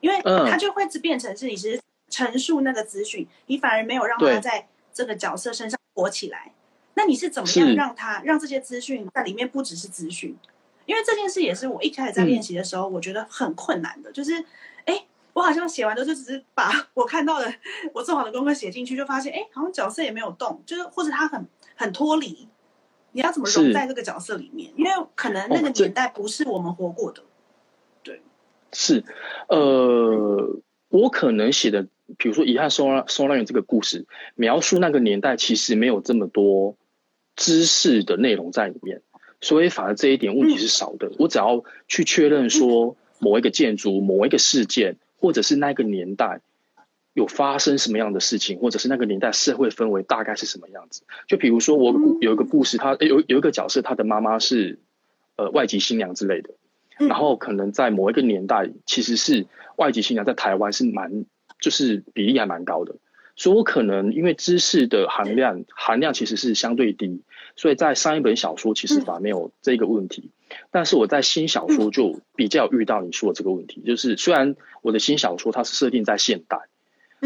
[0.00, 6.52] 因为它就会变成是你是陈述那个资讯，你反而没有让他在这个角色身上活起来。
[6.94, 10.36] 那你是怎么样让他让这些资讯在里面不只是资讯？
[10.86, 14.44] 因为这件事也是我一开始在练习的时候，我觉得很困难的，就是哎。
[15.38, 17.46] 我好像写完的就只是把 我看到的
[17.94, 21.46] 我做好的功课写进去，就发现哎，好像角色也没有动，就是或者他很
[21.76, 22.48] 很脱离。
[23.12, 24.72] 你要怎么融在这个角色里面？
[24.76, 27.22] 因为可能那个年代不是我们活过的。
[28.02, 28.20] 对，
[28.72, 29.04] 是
[29.48, 36.76] 呃，我可能写的，比如说《遗憾收收纳员》这个故事，描述那个年代其实没有这么多
[37.36, 39.02] 知识的内容在里面，
[39.40, 41.12] 所以反而这一点问题是少的。
[41.20, 44.96] 我只要去确认说某一个建筑、某一个事件。
[45.18, 46.40] 或者是那个年代
[47.12, 51.02] 有发生什么样的事情，或者是那个年代社会氛围大概是什么样子？
[51.26, 54.78] 就比如说，我有一个故事，他有有一个角色，他的妈妈是
[55.36, 56.50] 呃外籍新娘之类的，
[56.96, 61.24] 然后可能在某一个年代，其实是外籍新娘在台湾是蛮
[61.60, 62.94] 就是比例还蛮高的，
[63.34, 67.22] 所以我可能因为知识的含量含量其实是相对低，
[67.56, 70.30] 所以在上一本小说其实反而没有这个问题。
[70.70, 76.58] 但是我在新小说就比较遇到你说的这个问题，就是虽然我的新小说它是设定在现代，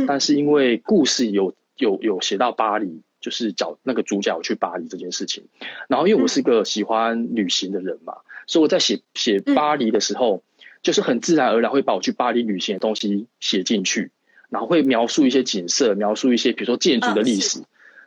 [0.07, 5.45] 但是因为故事有有有写到巴黎，就是角那个主角去巴黎这件事情，
[5.89, 8.15] 然后因为我是个喜欢旅行的人嘛，
[8.47, 10.43] 所以我在写写巴黎的时候，
[10.83, 14.11] 就是很自然而然会把我去巴黎旅行的东西写进去，
[14.51, 17.63] 然后会描述一些景色，描述一些比如说建筑的历史，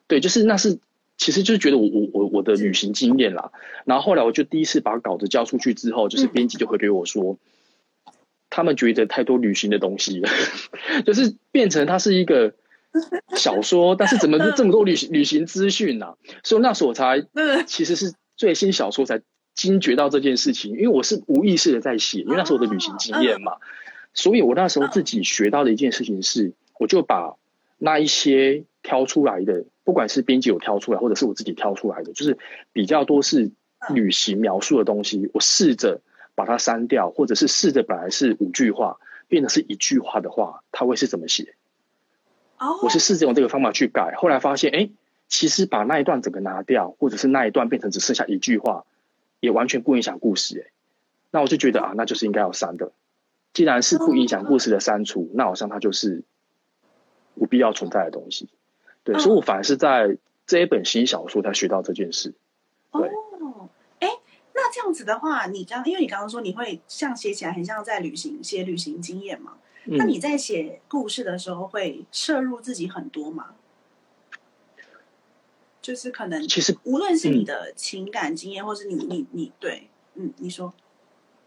[0.08, 0.80] 对，就是那是。
[1.18, 3.52] 其实就是觉得我我我我的旅行经验啦，
[3.86, 7.38] 然后后来我就第一次把稿子交出去之后，就是编辑就会给我说，
[8.50, 10.30] 他们觉得太多旅行的东西了，
[11.06, 12.54] 就是变成它是一个
[13.36, 16.16] 小说，但是怎么这么多旅行旅行资讯呢？
[16.44, 17.26] 所以那时候我才
[17.66, 19.22] 其实是最新小说才
[19.54, 23.54] 惊觉到这件事情，因为我是无意识的在写，因为那时候我的旅行经验嘛，
[24.14, 27.36] 所以我那时候自己学到的一件事情是，我就把
[27.78, 32.38] 那一些挑出来的，不管是编辑有挑出来，或者是我自己挑出来的，就是
[32.74, 33.52] 比较多是
[33.94, 36.02] 旅行描述的东西，我试着。
[36.38, 41.56] 把它删掉，或者是试着本来是五句话变成是一句话的话，它会是怎么写？
[42.60, 44.90] 哦，我是试着用这个方法去改，后来发现，哎，
[45.30, 48.84] 其实把那一段整个拿掉，或者是那一段变成只剩下一句话，
[49.40, 50.60] 也完全不影响故事。
[50.60, 50.72] 哎，
[51.32, 52.92] 那我就觉得啊，那就是应该要删的。
[53.54, 56.26] 既然是不影响故事的删除，那好像它就是
[57.36, 58.50] 不必要存在的东西。
[59.06, 62.34] 对，所以我反而是在这一本新小说才学到这件事。
[62.92, 63.10] 对。
[64.58, 69.58] 那这样子的话，你刚因为你刚刚说你会像写起来很像在旅行写旅行经验嘛？
[69.84, 73.54] 那你在写故事的时候会摄入自己很多吗？
[75.82, 80.74] 就是可能其实无论是你的情感经验，或是你你你对，嗯，你说，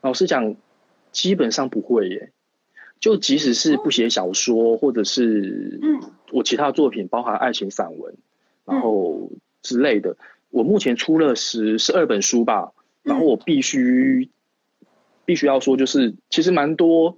[0.03, 0.55] 老实讲，
[1.11, 2.31] 基本上不会耶。
[3.01, 6.01] 就即使是不写小说，或者是嗯，
[6.33, 8.15] 我其他作品包含爱情散文，
[8.65, 9.31] 然后
[9.63, 10.17] 之类的，
[10.51, 12.73] 我目前出了十十二本书吧。
[13.05, 14.29] 然后我必须
[15.25, 17.17] 必须要说，就是其实蛮多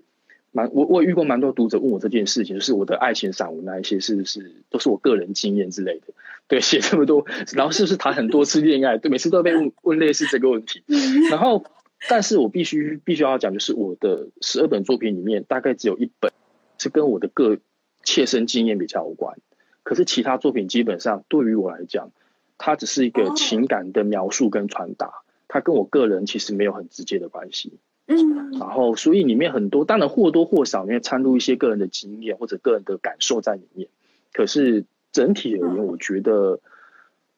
[0.53, 6.13] 蛮我我也遇过蛮多读者问我这件事情，就是我的爱情散文那一些是不是都是我个人经验之类的？
[6.47, 8.99] 对，写这么多，然后是不是谈很多次恋爱？
[8.99, 10.85] 对，每次都被问问类似这个问题。
[11.29, 11.65] 然后，
[12.09, 16.33] 但是我必须必须要讲，就是我的十二本作品里面，大概只有一本
[16.79, 17.59] 是跟我的个
[18.05, 19.39] 切身经验比较有关，
[19.83, 22.11] 可是其他作品基本上对于我来讲，
[22.59, 25.23] 它只是一个情感的描述跟传达。
[25.53, 27.73] 它跟我个人其实没有很直接的关系，
[28.07, 33.89] 嗯，然后所以里面很多，当然或多或少里面掺入一些个人的经验或者个人的感受在里面，
[34.33, 36.61] 可是整体而言，我觉得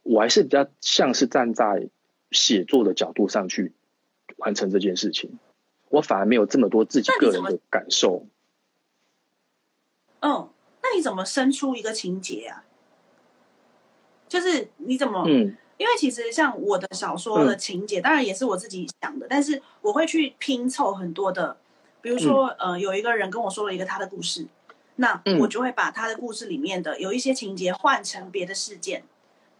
[0.02, 1.88] 我还是比较像是站在
[2.30, 3.72] 写作的角度上去
[4.42, 5.38] 完成这件事情，
[5.88, 8.26] 我反而没有这么多自己个人的感受。
[10.20, 10.48] 嗯，
[10.82, 12.64] 那你怎么生出一个情节啊？
[14.28, 15.56] 就是你怎么嗯？
[15.78, 21.56] 因为其实像我的小说的情节，当然也是我自己想的，但是我会去拼凑很多的，
[22.00, 24.46] 比如说呃，有一个人跟我说了一个他的故事，
[24.96, 29.02] 那我就会把他的故事里面的有一些情节换成别的事件，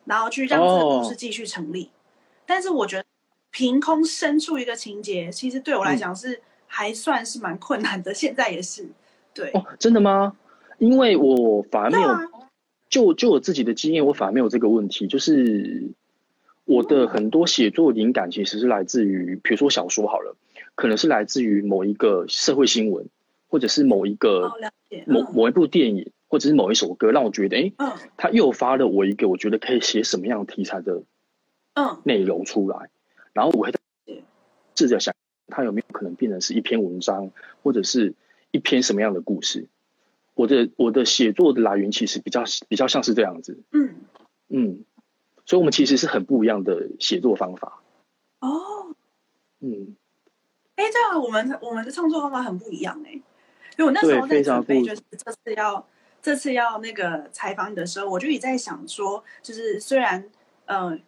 [0.04, 1.90] 然后去让这个故事继续成立。
[2.46, 3.04] 但是我觉得
[3.52, 8.88] 凭空生出一个情节，其实对我来讲是还算是蛮困难的，现在也是。
[9.32, 9.50] 对。
[9.54, 10.36] 哦，真的吗？
[10.78, 12.16] 因为我反而没有，
[12.88, 15.92] 就就我自己的经验，我反而没有这个问题，就是。
[16.64, 20.36] 我的很多写作灵感其实是来自于，比如说小说好了，
[20.76, 23.08] 可能是来自于某一个社会新闻，
[23.48, 24.52] 或者是某一个
[25.04, 27.72] 某某一部电影，或者是某一首歌，让我觉得，哎，
[28.16, 31.02] 它诱发了我一个我觉得可以写什么样题材的
[31.74, 32.00] 嗯。
[32.04, 32.88] 内容出来，
[33.32, 33.72] 然后我会
[34.74, 35.14] 试着想，
[35.48, 37.30] 它有没有可能变成是一篇文章，
[37.62, 38.14] 或者是
[38.50, 39.68] 一篇什么样的故事？
[40.34, 43.94] 我的我的写作的来源其实比较比较像是这样子，嗯
[44.48, 44.84] 嗯。
[45.44, 47.82] 所以，我们其实是很不一样的写作方法。
[48.38, 48.94] 哦，
[49.58, 49.96] 嗯，
[50.76, 53.10] 哎，对啊我们我们的创作方法很不一样哎。
[53.12, 53.24] 因
[53.78, 55.88] 为我那时候在准备，就是这次要
[56.22, 60.30] 这次要那个采访你的时候，我就也在想说，就是虽然
[60.66, 61.02] 嗯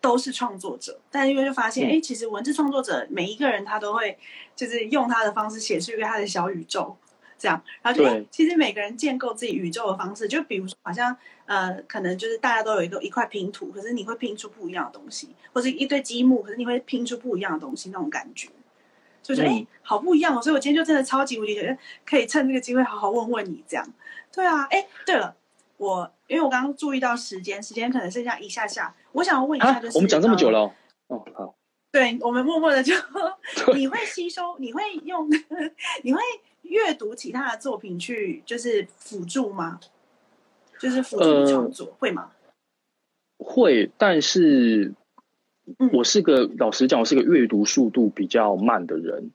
[0.00, 4.18] 都是创作者，但因为就发现，哎，其实文字创作者每一个人他都会
[4.56, 6.96] 就是用他的方式写出一个他的小宇宙。
[7.40, 18.48] 这样，然后就其实每个人建构自己宇宙的方式，就比如说，好像呃，可能就是大家都有一个一块拼图，可是你会拼出不一样的东西，或者一堆积木，可是你会拼出不一样的东西，那种感觉，
[19.22, 20.42] 就是哎，好不一样哦。
[20.42, 23.86] 所以我今天就真的超级无敌觉得可以趁这个机会好好问问你，这样。
[24.32, 25.36] 对啊，哎，对了，
[25.78, 30.70] 我因为我刚刚注意到时间，时间可能剩下一下下，我想要问一下，就是我们讲这么久了，
[31.06, 31.54] 哦，好，
[31.90, 32.94] 对我们默默的就
[33.74, 35.26] 你会吸收，你会用，
[36.04, 36.20] 你会。
[36.62, 39.80] 阅读其他的作品去就是辅助吗？
[40.78, 42.30] 就是辅助创作会吗？
[43.38, 44.92] 会，但是
[45.94, 49.30] 我是个老实讲，我是个阅读速度比较慢的人，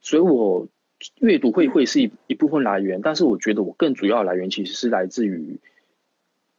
[0.00, 0.68] 所以我
[1.16, 5.58] 阅读会会是一一部分来源，但是我觉得我更主要来源其实是来自于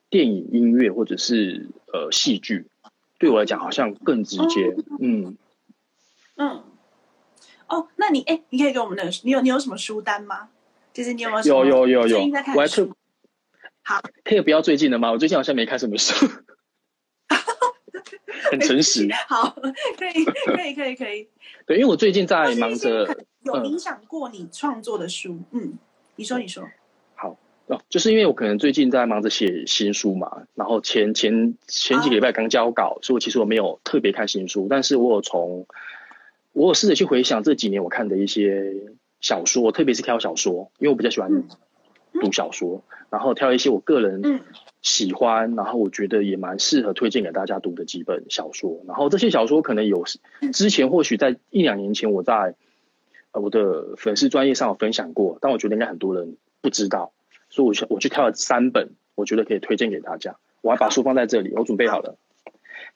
[0.10, 2.68] 电影、音乐或者是呃戏剧，
[3.18, 4.76] 对我来讲好像更直接。
[5.00, 5.38] 嗯
[6.36, 6.64] 嗯。
[7.68, 10.50] 哦，那你哎，你可以给我们的，你有你有什么书单吗？
[10.92, 12.92] 就是你有没有有有有有最近在看书？
[13.84, 15.12] 好，可以不要最近的吗？
[15.12, 16.28] 我最近好像没看什么书。
[18.52, 19.08] 很诚实。
[19.28, 19.52] 好，
[19.98, 21.28] 可以，可以，可以，可以。
[21.68, 25.40] 对，因为我最近在忙着，有影响过你创作的书。
[25.52, 25.78] 嗯，
[26.16, 26.68] 你说，你说。
[27.70, 35.68] 好哦，就是因为我可能最近在忙着写新书嘛，然后前前前几个礼拜刚交稿，所以其实我没有特别看新书，但是我有从
[36.54, 38.74] 我有试着去回想这几年我看的一些
[39.22, 41.44] 小说，特别是挑小说，因为我比较喜欢
[42.14, 44.42] 读小说，然后挑一些我个人
[44.82, 48.82] 喜欢，然后我觉得也蛮适合推荐给大家读的几本小说。
[48.88, 50.06] 然后这些小说可能有
[50.54, 52.56] 之前或许在一两年前我在
[53.32, 57.12] 呃我的粉丝专业上有分享过，但我觉得应该很多人不知道，
[57.60, 60.38] 所以我去我去挑了三本，我觉得可以推荐给大家。
[60.62, 62.18] 我还把书放在这里，我准备好了。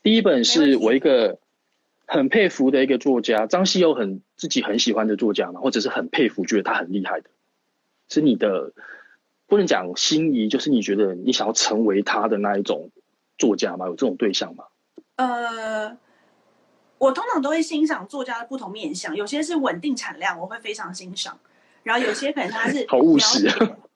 [0.02, 1.38] 第一本是我一个
[2.06, 7.30] 很佩服的一个作家，张希友很自己很喜欢的作家嘛，或者是很佩服，觉得他很厉害的，
[8.08, 8.72] 是你的。
[9.46, 12.90] 不能讲心仪，就是你觉得你想要成为他的那一种
[13.38, 13.86] 作家吗？
[13.86, 14.64] 有这种对象吗？
[15.18, 15.96] 呃，
[16.98, 21.36] 我通常都会欣赏作家的不同面相，有些是稳定产量，我会非常欣赏；
[21.84, 23.48] 然后有些可能他是 好务实，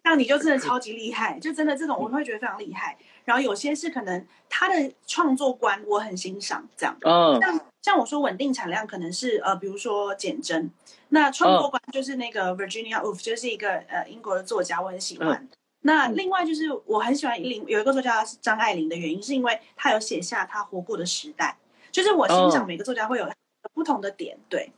[0.07, 2.97] 像你就真的超级厉害，就真的这种我会觉得非常厉害。
[3.25, 6.97] 然后有些是可能他的创作观我很欣赏，这样。
[7.01, 10.71] 嗯，像像我说稳定产量，可能是呃，比如说简真。
[11.09, 15.45] 那创作观就是那个 Virginia Woolf，就是一个呃英国的作家，我很喜欢。
[15.81, 21.57] 那另外就是我很喜欢林有一个作家是张爱玲的原因，是因为他有写下他活过的时代。
[21.91, 23.29] 就是我欣赏每个作家会有
[23.73, 24.71] 不同的点，对。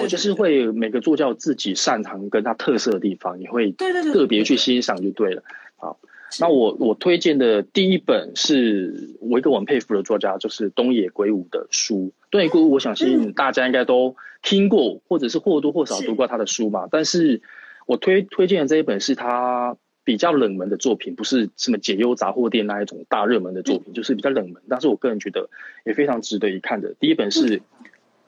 [0.00, 5.42] 我就是会每个作家自己擅长跟他特色的地方，你会对对对特别去欣赏就对了。
[5.76, 5.98] 好，
[6.40, 12.12] 那我我推荐的第一本是我一个我很佩服的作家，就是东野圭吾的书。
[12.30, 14.16] 东野圭吾，我相信大家应该都。
[14.44, 16.88] 听过或者是或多或少读过他的书嘛？
[16.90, 17.40] 但是
[17.86, 24.60] 我推推荐的这一本是他比较冷门的作品，不是什么解忧杂货店那一种大热门的作品，就是比较冷门。
[24.68, 25.48] 但是我个人觉得
[25.86, 26.92] 也非常值得一看的。
[26.98, 27.60] 第一本是《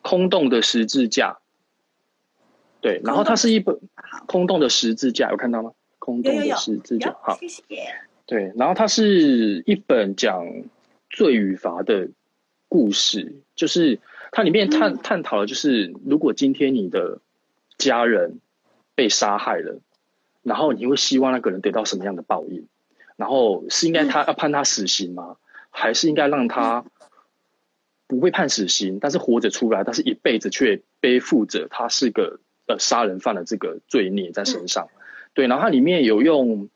[0.02, 1.38] 空洞的十字架》，
[2.84, 3.74] 对，然后它是一本
[4.26, 5.72] 《空洞的十字架》，有看到吗？
[5.98, 7.62] 空洞的十字架，好，谢谢。
[8.26, 10.44] 对，然后它是一本讲
[11.08, 12.10] 罪与罚的
[12.68, 13.98] 故事，就是。
[14.36, 17.20] 它里面探探讨的就是，如果今天你的
[17.78, 18.40] 家人
[18.96, 19.78] 被杀害了，
[20.42, 22.66] 然后你会希望那个人得到什么样的报应？
[23.14, 25.36] 然后是应该他要判他死刑吗？
[25.70, 26.84] 还是应该让他
[28.08, 34.88] 不被判死刑，但是活着出来，但是一辈子却背负着他是个呃杀人犯的这个罪孽在身上？
[35.34, 36.68] 对，然后它里面有用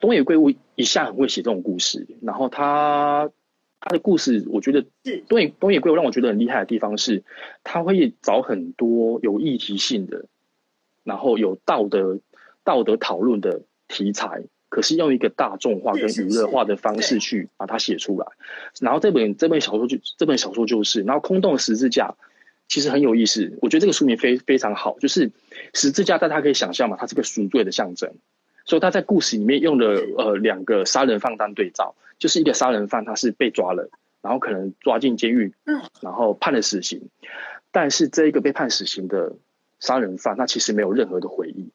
[0.00, 3.30] 东野圭吾一向很会写这种故事，然后他。
[3.78, 4.84] 他的故事，我觉得
[5.28, 7.22] 东野东野圭吾让我觉得很厉害的地方是，
[7.62, 10.24] 他会找很多有议题性的，
[11.04, 12.18] 然后有道德
[12.64, 18.26] 道德讨论的题材，可是用一个大众化跟娱乐化的方式去把它写出来。
[18.80, 22.16] 然后这本这本小说就这本小说就是，然后空洞的十字架
[22.68, 25.30] 其实很有意思，我觉得这个书名非非常好，就是
[25.74, 28.12] 十字架大家可以想象嘛，它是个赎罪的象征，
[28.64, 31.94] 所以他在故事里面用了呃两个杀人犯当对照。
[32.18, 33.90] 就是一个杀人犯，他是被抓了，
[34.22, 37.10] 然后可能抓进监狱，嗯，然后判了死刑。
[37.72, 39.34] 但是这一个被判死刑的
[39.80, 41.68] 杀人犯，他其实没有任何的回忆，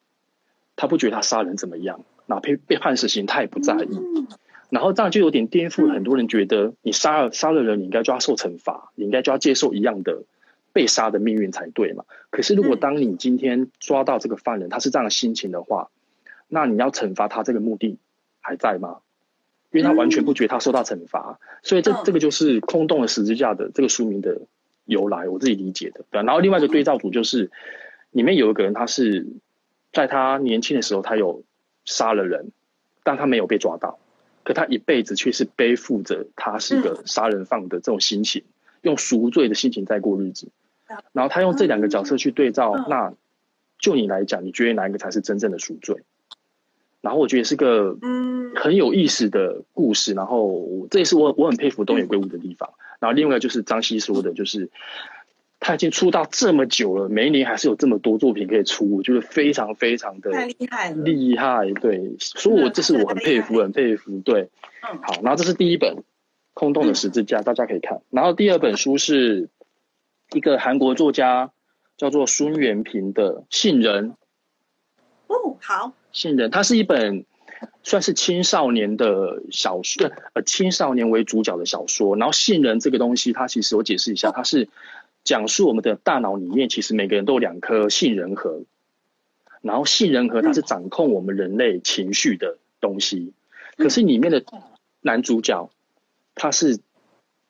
[0.74, 4.26] 他不觉得他杀人怎么样，哪怕被判死刑，他也不在意。
[4.68, 10.24] 然后这样就有点颠覆很多人觉得，你杀了杀了人，你应该就要受惩罚，你应该就要接受一样的
[10.72, 12.04] 被杀的命运才对嘛。
[12.30, 15.90] 可是如果当你今天抓到这个犯人，他是这样的心情的话，
[16.48, 17.98] 那你要惩罚他这个目的
[18.40, 18.98] 还在吗？
[19.70, 24.42] 因为他完全不觉得他受到惩罚，所以这这个就是空洞的十字架的这个书名的
[24.84, 26.04] 由来，我自己理解的。
[26.10, 27.50] 对，然后另外一个对照组就是
[28.10, 29.26] 里面有一个人，他是
[29.90, 31.42] 在他年轻的时候他有
[31.86, 32.52] 杀了人，
[33.02, 33.98] 但他没有被抓到，
[34.44, 38.44] 可他一辈子却是背负着他是个杀人犯的这种心情，
[38.82, 40.48] 用赎罪的心情在过日子。
[41.12, 43.12] 然后他用这两个角色去对照，那
[43.78, 45.96] 就你来讲，你觉得哪一个才是真正的赎罪？
[47.00, 52.70] 然后我觉得是个嗯很有意思的故事，然后这也是我我很佩服东野圭吾的地方。
[53.00, 54.70] 然后另外就是张希说的，就是
[55.58, 64.48] 他已经出道这么久了，每一年还是有这么多作品可以出，我觉得非常非常的太厉害了，厉害对，所以我这是我很佩服很佩服对。
[64.80, 65.96] 好，然后这是第一本
[66.54, 68.00] 《空洞的十字架》，大家可以看。
[68.10, 69.48] 然后第二本书是
[70.32, 71.50] 一个韩国作家
[71.96, 74.10] 叫做孙元平的《杏仁》。
[75.26, 75.92] 哦，好。
[76.12, 77.24] 杏仁，它是一本
[77.82, 82.16] 算是青少年的小说，呃，青少年为主角的小说。
[82.16, 84.68] 然后，杏仁这个东西，它其实我解释一下，它是
[85.24, 88.62] 讲述我们的大脑里面，其实每个人都有两颗杏仁核。
[89.62, 93.32] 然后，杏仁核它是掌控我们人类情绪的东西。
[93.76, 94.44] 可是里面的
[95.00, 95.70] 男主角，
[96.34, 96.78] 他是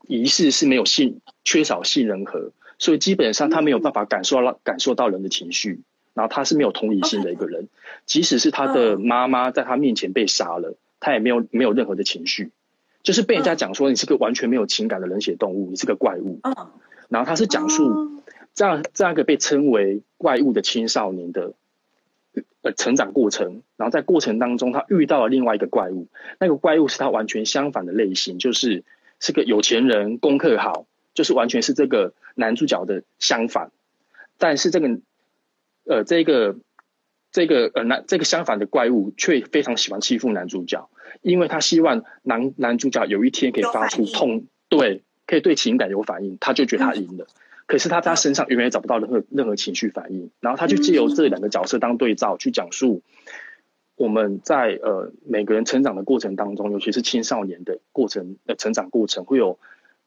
[0.07, 2.53] 疑似是没有信缺少杏仁核，
[2.83, 5.83] 所以基本上他没有办法感受到感受到人的情绪，
[6.14, 7.68] 然后他是没有同理心的一个人。
[8.07, 12.51] 即使是他的妈妈在他面前被杀了，他也没有没有任何的情绪，
[13.05, 16.41] 就是被人家讲说你是个完全没有情感的冷血动物，你是个怪物。
[16.43, 16.57] 嗯，
[17.09, 18.20] 然后他是讲述
[18.53, 21.53] 这样这样一个被称为怪物的青少年的
[22.62, 26.09] 呃成长过程，然后在过程当中他遇到了另外一个怪物，
[26.41, 28.83] 那个怪物是他完全相反的类型，就是
[29.20, 33.71] 是个有钱人，功课好，就是完全是这个男主角的相反，
[34.39, 35.01] 但是这个
[35.85, 36.57] 呃这个。
[37.35, 40.91] 这个呃男这个相反的怪物却非常喜欢欺负男主角，
[41.23, 47.27] 因为他希望男男主角有一天可以发出痛，对，可以对情感有反应，他就觉得他赢了。
[47.65, 53.01] 可是他在他身上永远找不到任何任何情绪反应，然后他就借由这两个角色当对照去讲述
[53.97, 59.59] 我们在呃每个人成长的过程当中，尤其是青少年的过程的成长过程，会有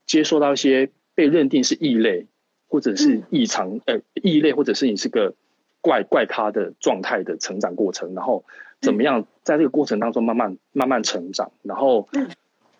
[0.05, 2.27] 接受到一些被认定是异类
[2.67, 5.33] 或者是异常呃异类，或者是你是个。
[5.81, 8.43] 怪怪咖的状态的成长过程，然后
[8.81, 12.09] 怎么样在这个过程当中慢慢慢慢成长，然后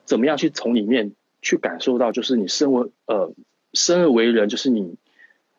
[0.06, 3.32] 怎么样去从里面去感受到，就是你身为呃
[3.74, 4.96] 生而为人，就是你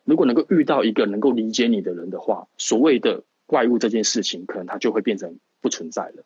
[0.03, 6.25] 如果能够遇到一个能够理解你的人的话，所谓的怪物这件事情，可能它就会变成不存在了。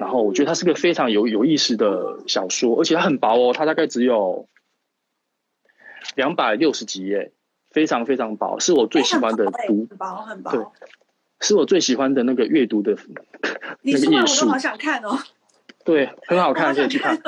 [0.00, 4.48] 然后我觉得它是个非常有有意思的小说，而且它很薄哦，它大概只有
[6.18, 7.32] 两百六十几页。
[7.70, 10.64] 非常非常薄，是我最喜欢的读，很薄很薄，对，
[11.38, 12.96] 是我最喜欢的那个阅读的
[13.84, 15.18] 那个页数，我都好想看哦。
[15.84, 17.20] 对，很好看，可以去看。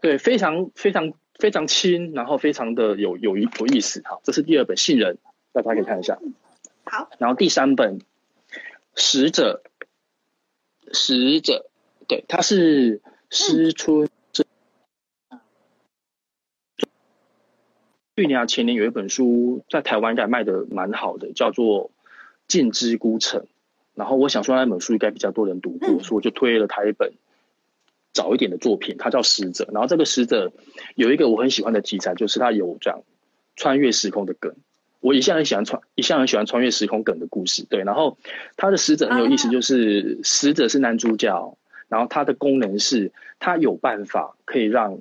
[0.00, 4.00] 对，非常非常非常轻，然后非常的有有有意思。
[4.06, 5.16] 好，这是第二本《信任》，
[5.52, 6.18] 大家可以看一下。
[6.84, 7.98] 好，然后第三本
[8.94, 9.62] 《使者》，
[10.94, 11.66] 使者，
[12.08, 14.08] 对，他是诗春。
[18.16, 21.88] 去年啊，前年有一本书在台湾应该卖的蛮好的，叫做
[22.48, 23.40] 《镜之孤城》。
[23.94, 27.12] 然后我想说那本书应该比较多人读过，所以我就推了他一本
[28.12, 29.64] 早一点的作品，它叫《使者》。
[29.72, 30.48] 然后这个《使者》
[30.94, 33.02] 有一个我很喜欢的题材，就是它有这样
[33.56, 34.54] 穿越时空的梗。
[35.00, 37.64] 我一向很喜欢穿，一向很喜欢穿越时空梗的故事。
[37.68, 38.18] 对，然后
[38.56, 41.56] 他的使者很有意思，就是使者是男主角，
[41.88, 44.98] 然后他的功能是他有办法可以让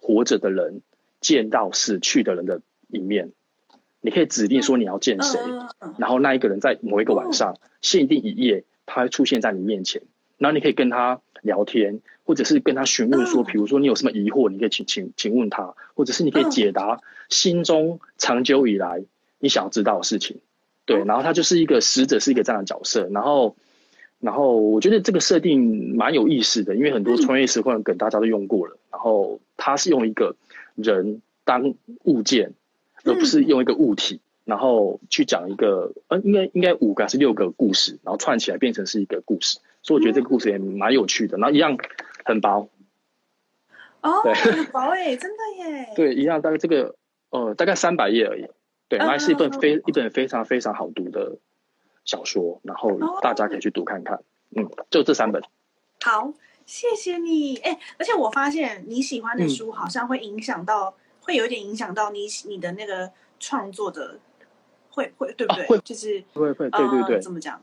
[0.00, 0.82] 活着的人。
[1.20, 3.32] 见到死去的人的一面，
[4.00, 5.38] 你可以指定说你要见谁，
[5.98, 10.02] 然后那一个人在某一个晚上限定一夜，他会出现在你面前，
[10.38, 19.04] 然后你可以跟他聊天，或者是跟他询问说，比如说你有什么疑惑，你可以请请请问他，或者是你可以解答心中长久以来
[19.38, 20.40] 你想要知道的事情。
[20.86, 23.08] 对，然后他就是一个使者，是一个这样的角色。
[23.12, 23.54] 然后，
[24.18, 30.34] 然后我觉得这个设定蛮有意思的，因为很多穿越时空的梗大家都用过了，然后他是用一个。
[30.82, 31.74] 人当
[32.04, 32.54] 物件，
[33.04, 41.38] 而不是用一个物体，然后去讲一个，呃，应该应该五个还是六个故事，然后串起来变成是一个故事，所以我觉得这个故事也蛮有趣的。
[41.38, 41.76] 然后一样
[42.24, 42.68] 很薄，
[44.02, 45.88] 哦，很薄哎，真的耶。
[45.96, 46.94] 对，一样大概这个，
[47.30, 48.46] 呃，大概三百页而已。
[48.88, 51.38] 对，还是一本非一本非常非常好读的
[52.04, 54.20] 小说，然后大家可以去读看看。
[54.54, 55.42] 嗯，就这三本。
[56.02, 56.32] 好。
[56.66, 64.20] 谢谢你，哎，而且我发现你喜欢的书好像会影响到，会有一点影响到你你的那个创作的，
[64.90, 65.66] 会会对不对？
[65.66, 67.60] 会就是会会对对对，怎么讲？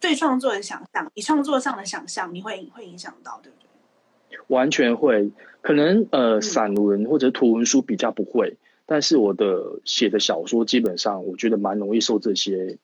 [0.00, 4.38] 对创作的想象，你创作上的想象，你会会影响到，对不对？
[4.48, 5.30] 完全会，
[5.62, 12.78] 可能呃，散文或者图文书比较不会，但是我的写的小说基本上，我觉得蛮容易受这些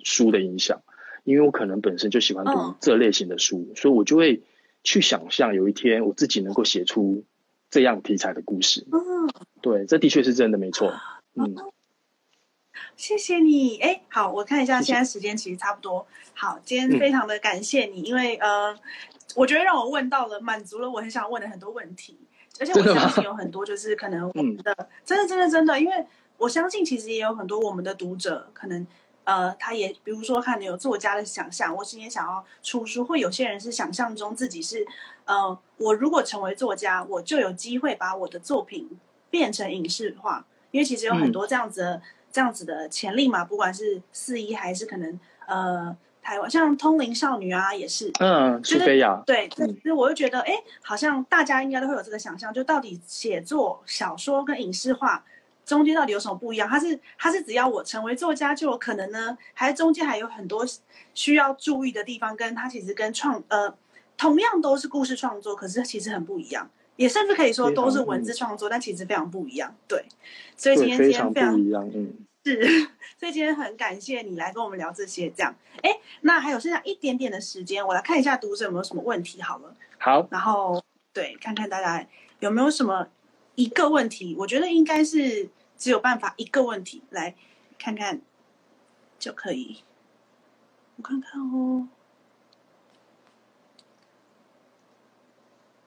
[0.00, 0.82] 书的影响，
[1.22, 4.42] 因为我可能本身就喜欢读这类型的书，所以我就会。
[4.82, 7.24] 去想象有一天我自己能够写出
[7.70, 8.86] 这样题材的故事。
[8.90, 9.28] 嗯，
[9.60, 10.94] 对，这的确是真的，没错。
[11.34, 11.54] 嗯，
[12.96, 13.78] 谢谢你。
[13.78, 16.06] 哎，好，我看一下，现在时间其实差不多。
[16.34, 18.74] 好，今天非常的感谢你，因为呃，
[19.36, 22.18] 我觉得让我问到了，满足了我很想问的很多问题，
[22.58, 26.06] 而且我相信有很多就是可能我们的真的真的真的，因为
[26.38, 28.86] 我相信其实也有很多我们的读者可能。
[29.30, 34.84] 呃，他也比如说，看你有作家的想象，我今天想要出书，或有些人是想象中自己是，
[35.24, 38.90] 呃，我如果成为作家，我就有机会把我的作品
[39.30, 42.02] 变成影视化，因为其实有很多这样子的
[42.32, 55.24] 这样子的潜力嘛，不管是四一还是可能呃台湾，像通灵少女啊，也是，嗯，苏菲亚，对，其实我就觉得，哎，好像大家应该都会有这个想象，就到底写作小说跟影视化。
[55.70, 56.68] 中间到底有什么不一样？
[56.68, 60.66] 他是他是只要我成为作家就有可能呢，还是中间还有很多
[61.14, 62.36] 需要注意的地方？
[62.36, 63.72] 跟他其实跟创呃
[64.16, 66.68] 同样都是故事创作，可是其实很不一样。
[66.96, 69.74] 也甚至可以说都是文字创作，但其实非常不一样。
[69.88, 70.04] 对，
[70.56, 72.12] 所以今天今天非常不一样，嗯，
[72.44, 72.60] 是，
[73.18, 75.54] 所以今天很感谢你来跟我们聊这些，这样。
[75.82, 75.90] 哎，
[76.20, 79.74] 那还有剩下一点点的时间，我来看一下读者有没有什么问题好了。
[79.96, 80.82] 好，然后
[81.14, 82.06] 对，看看大家
[82.40, 83.06] 有没有什么
[83.54, 85.48] 一个问题，我觉得应该是
[85.80, 87.34] 只有办法一个问题来
[87.78, 88.20] 看看
[89.18, 89.82] 就可以。
[90.94, 91.88] 我看看哦。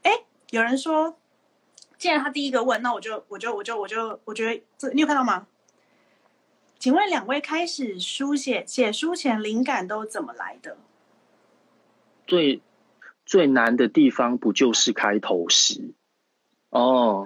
[0.02, 1.18] 哎有人说，
[1.98, 5.48] 既然他第一个问，那我就我就我就我就我觉得这你有看到吗？
[6.80, 10.76] 请问两位开始书写写书前灵感都怎么来的？
[12.28, 12.62] 最
[13.26, 15.94] 最难的地方不就是开头时？
[16.72, 17.26] 哦，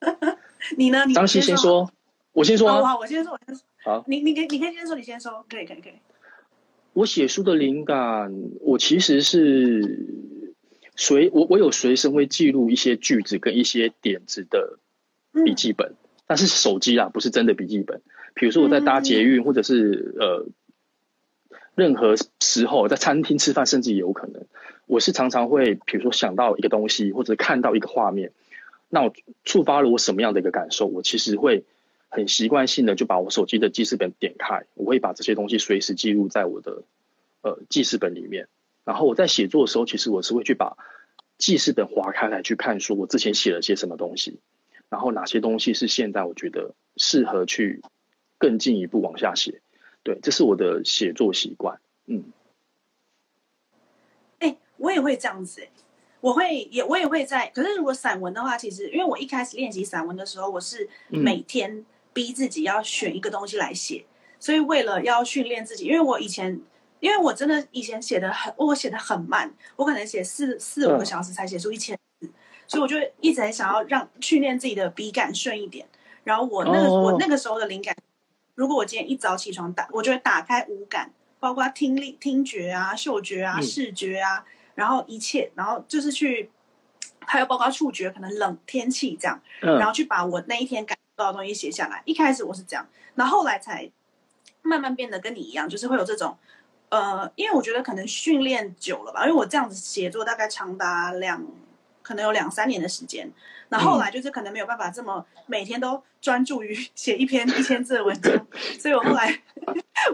[0.76, 1.04] 你呢？
[1.14, 1.90] 张希先说，
[2.32, 2.68] 我先说。
[2.82, 3.64] 好，我先说，我先说。
[3.84, 5.94] 好，你你可以你可以先说，你先说，可以可以可以。
[6.92, 10.06] 我写书的灵感，我其实是。
[11.00, 14.80] 随我我有随身会记录一些句子跟一些点子的
[15.44, 15.94] 笔记本，
[16.26, 18.02] 但是手机啊不是真的笔记本。
[18.34, 20.48] 比如说我在搭捷运或者是呃
[21.76, 24.44] 任何时候在餐厅吃饭，甚至也有可能，
[24.86, 28.32] 我是常常会比如说想到一个东西或者看到一个画面，
[28.88, 29.12] 那我
[29.44, 31.64] 触发了我什么样的一个感受，我其实会
[32.08, 36.84] 很习惯性的就把我手机的记事本点开，我会把这些东西随时记录在我的
[37.42, 38.48] 呃记事本里面。
[38.84, 40.78] 然后我在写作的时候，其实我是会去把
[41.36, 44.40] 记事本划开来去看，说我之前写了些什么东西，
[44.88, 47.82] 然后哪些东西是现在我觉得适合去
[48.38, 49.60] 更进一步往下写。
[50.02, 51.80] 对，这是我的写作习惯。
[52.06, 52.32] 嗯，
[54.38, 55.68] 哎，我也会这样子，
[56.20, 57.46] 我会也我也会在。
[57.54, 64.04] 可是如果散文的话，其实因为我一开始练习散文的时候，我是每天逼自己要选一个东西来写，
[64.38, 66.60] 所以为了要训练自己，因为我以前。
[67.00, 72.28] 因为我真的以前写的很，我写的很慢，我可能写四四五个小时才写出一千字，
[72.66, 75.86] 所以我就一直很想要让训练自己的笔感顺一点。
[76.24, 77.94] 然后我那个我那个时候的灵感，
[78.56, 84.44] 如果我今天一早起床打，我就会打开五感，包括听力、听觉啊、嗅觉啊、视觉啊，
[84.78, 86.48] 然后一切，然后就是去，
[87.26, 92.00] 还有包括触觉，可能冷天气这样，然后去把我那一天感受到的东西写下来。
[92.04, 93.90] 一开始我是这样，然后后来才
[94.62, 96.38] 慢慢变得跟你一样，就是会有这种。
[96.90, 101.44] 呃，因为我觉得可能训练久了吧，因为我这样子写作大概长达两，
[102.00, 103.28] 可能有两三年的时间。
[103.70, 108.32] 那后来就是可能没有办法这么每天都专注于写一篇 一千字的文章，
[108.80, 109.38] 所以我后来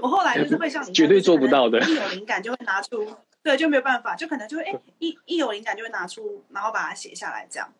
[0.00, 3.06] 我后来就是会像你绝对做不到的，一有灵感就会拿出，
[3.44, 7.72] 对，就没有办法，就可能就会哎一一有灵感就会拿出，然后把它写下来这样。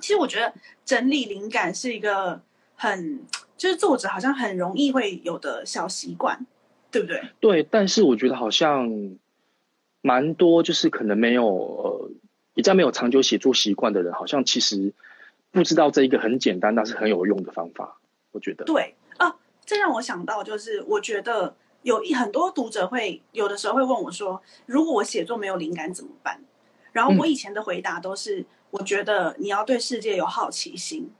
[0.00, 0.52] 其实我觉得
[0.84, 2.42] 整理灵感是一个
[2.74, 3.20] 很，
[3.56, 6.44] 就是作者好像很容易会有的小习惯。
[6.90, 7.20] 对不对？
[7.40, 8.88] 对，但是我觉得好像
[10.00, 12.10] 蛮多，就是可能没有呃，
[12.54, 14.92] 比较没有长久写作习惯的人，好像其实
[15.50, 17.98] 不知道这一个很简单但是很有用的方法。
[18.30, 19.34] 我觉得对啊，
[19.66, 26.40] 这让我想到，就是我觉得有一很多读者会有的时候会问我说，如果我写作没有灵感怎么办？
[26.92, 31.10] 然后我以前的回答都是，我觉得你要对世界有好奇心，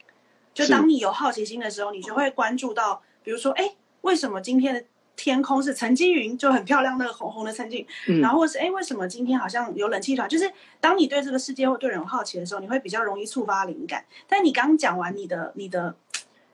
[0.54, 4.84] 就当你有好奇心的时候，你就会关注到，比如说，哎，为什么今天的
[5.16, 7.86] 天空是沉积云，就很漂亮，那个红红的沉积。
[8.20, 10.28] 然后或是哎，为什么今天好像有冷气团？
[10.28, 10.50] 就是
[10.80, 14.04] 当你对这个世界或对人有好奇的时候，你会比较容易触发灵感。
[14.26, 15.94] 但你刚讲完你的、你的、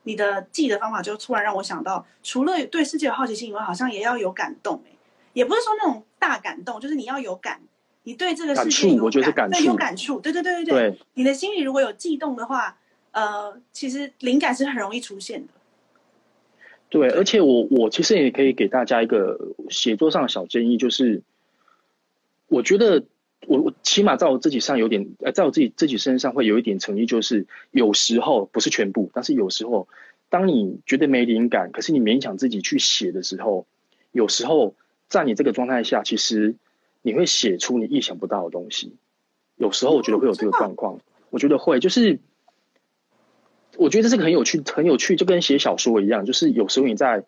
[0.03, 4.81] 你的记的方法，就突然让我想到，除了对世界有好奇心以外，好像也要有感动。
[4.87, 4.91] 哎，
[5.33, 7.61] 也不是说那种大感动，就是你要有感，
[8.03, 10.19] 你对这个世界有感，对有感触。
[10.19, 12.77] 对对对对对，你的心里如果有悸动的话，
[13.11, 15.53] 呃，其实灵感是很容易出现的。
[16.89, 19.39] 对，而且我我其实也可以给大家一个
[19.69, 21.21] 写作上的小建议，就是
[22.47, 23.05] 我觉得
[23.47, 29.87] 我我起码在我自己上有点，呃，在我自己自己身上会有一点诚意，就是有时候不是全部，但是有时候
[30.29, 33.65] 当你觉得没灵感，可是你勉强自己去写的时候，
[34.11, 34.75] 有时候
[35.07, 36.55] 在你这个状态下，其实
[37.01, 38.95] 你会写出你意想不到的东西。
[39.55, 42.19] 有时候我觉得会有这个状况，我觉得会就是。
[43.77, 47.23] 我觉得这个很有趣，很有趣，就跟写小说一样，就是有时候你在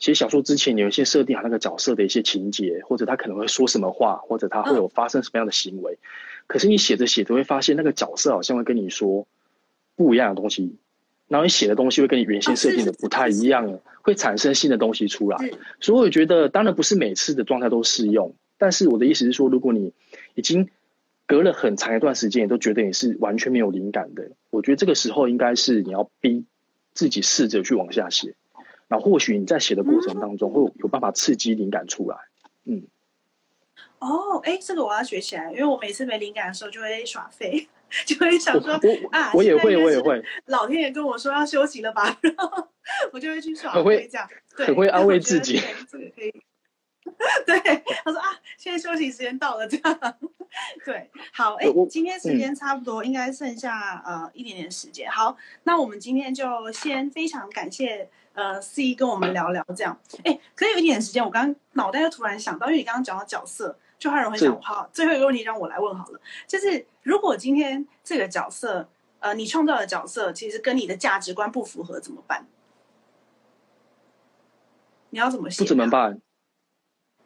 [0.00, 5.98] 写小说之前，有一些设定好那个角色的一些情节，或者他可能会说什么话，或者他会有发生什么样的行为。
[6.48, 9.28] 可是你写着写着会发现，那个角色好像会跟你说
[9.94, 10.74] 不一样的东西，
[11.28, 15.38] 然后你写的东西会跟你原先设定的不太一样，会产生新的东西出来。
[15.78, 19.92] 所以我觉得，当然不是每次的状态都适用，但是我的意思是说，如果你
[20.34, 20.68] 已经。
[21.26, 24.32] 隔了很长一段时间，都觉得你是完全没有灵感的。
[24.50, 26.44] 我觉得这个时候应该是你要逼
[26.92, 28.34] 自己试着去往下写，
[28.90, 32.16] 然后或许你在写的过程当中会有办法刺激灵感出来。
[32.64, 32.86] 嗯。
[34.00, 37.68] 哦，哎，这个我要学起来，因为我每次没灵感的时候就会耍废。
[38.06, 38.74] 就会想说
[39.10, 40.22] 啊，我也会，我也会。
[40.46, 42.68] 老天爷跟我说要休息了吧， 然后
[43.12, 45.60] 我就会去耍，会这样，很会安慰自己。
[45.90, 46.32] 这个可以。
[47.44, 47.58] 对，
[48.04, 50.18] 他说啊，现在休息时间到了，这样。
[50.84, 55.10] 对，好，哎，今天时间差不多，应该剩下呃一点点时间。
[55.10, 59.98] 好，那我们今天就先非常感谢呃 C 跟我们聊聊这样。
[60.24, 72.46] 哎，可以有一点时间，我刚刚脑袋又突然想到，因为你刚刚讲到角色，就很容易想，好，最后一个问题让我来问好了，就是如果今天这个角色，呃，你创造的角色其实跟你的价值观不符合，怎么办？
[75.10, 75.62] 你要怎么写？
[75.62, 76.20] 不怎么办？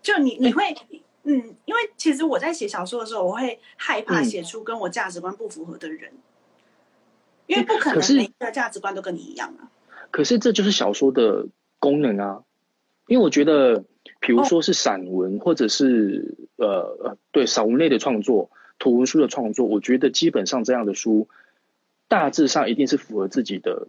[0.02, 0.74] 就你你会
[1.22, 6.12] 嗯，因为其实我在写小说的时候，我会害怕写出跟我价值观不符合的人，
[7.46, 9.70] 因为不可能每个价值观都跟你一样啊。
[10.14, 11.48] 可是这就是小说的
[11.80, 12.44] 功能啊，
[13.08, 13.82] 因为我觉得，
[14.20, 18.48] 比如说是散文，或者是呃呃，对散文类的创作、
[18.78, 21.26] 图文书的创作，我觉得基本上这样的书，
[22.06, 23.88] 大致上一定是符合自己的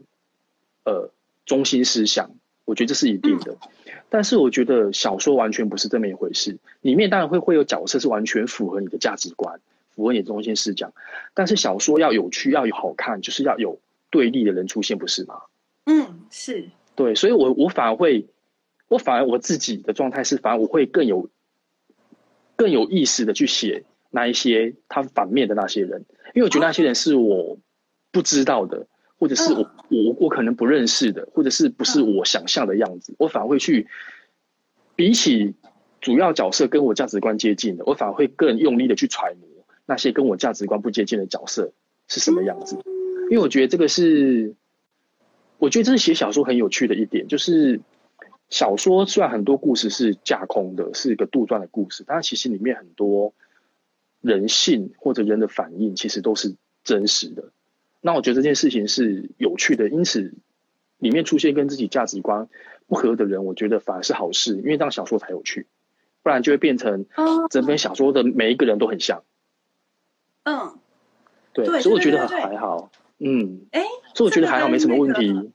[0.83, 1.11] 呃
[1.45, 2.31] 中心思想。
[2.65, 3.57] 我觉得这是一定的，
[4.09, 6.57] 但是我觉得小说完全不是这么一回事。
[6.81, 9.59] 里面当然会会有角色是完全符合你的价值观，
[9.91, 10.91] 符合你的中心思想。
[11.35, 13.77] 但是小说要有趣，要有好看，就是要有
[14.09, 15.35] 对立的人出现，不是吗？
[15.85, 16.69] 嗯，是。
[16.95, 18.27] 对，所以我我反而会，
[18.87, 21.29] 我反而我自己的状态是，反而我会更有
[22.55, 27.57] 更有意识的去写那一些他反面的那些人，因为我觉得那些人是我
[28.11, 28.87] 不知道的。
[29.17, 33.87] 或者是我我我可能不认识的，或者是不是我想象的样子，我反而会去
[34.97, 35.55] 比起
[36.01, 39.47] 主要角色跟我价值观接近的，我反而会更用力的去揣摩
[39.85, 41.71] 那些跟我价值观不接近的角色
[42.09, 42.75] 是什么样子。
[43.31, 44.53] 因为我觉得这个是，
[45.57, 47.79] 我觉得这是写小说很有趣的一点，就是
[48.49, 53.33] 小说虽然很多故事是架空的，是一个杜撰的故事，但其实里面很多
[54.21, 57.51] 人性或者人的反应，其实都是真实的。
[58.01, 60.33] 那我觉得这件事情是有趣的，因此
[60.99, 62.47] 里面出现跟自己价值观
[62.87, 65.65] 不合的人，我觉得反而是好事，因为这样小说才有趣，
[66.21, 67.05] 不然就会变成
[67.49, 69.23] 整本小说的每一个人都很像。
[70.43, 70.77] 嗯，
[71.53, 72.91] 对，所以我觉得还好。
[73.19, 75.53] 嗯，哎，所以我觉得还好，没什么问题。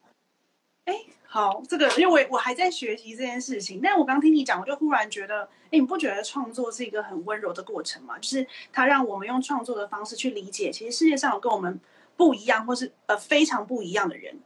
[0.84, 0.94] 哎，
[1.26, 8.18] 好，这个因为我我还在学习这件事情，但我刚听你讲，我就忽然觉得，哎，你不觉得创作是一个很温柔的过程吗？
[8.18, 11.80] 就是它让我们用创作的方式去理解，其实世界上有跟我们。
[12.16, 14.38] 不一样，或是呃非常不一样的人，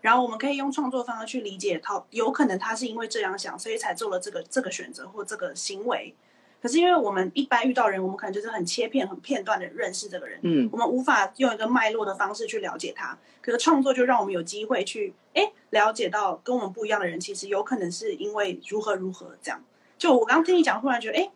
[0.00, 6.12] 然后我们可以用创作方式去理解他，有可能他是因为这样想，所以才做了这个这个选择或这个行为。
[6.60, 13.18] 可是因为我们一般遇到人，我们可能就是很切片、很片段的认识这个人，嗯，我们无法用一个脉络的方式去了解他。
[13.40, 19.62] 可是创作就让我们有机会去哎了解到跟我们不一样的人，其实有可能是因为如何如何这样。
[19.96, 21.30] 就我刚刚听你讲，忽然觉得哎，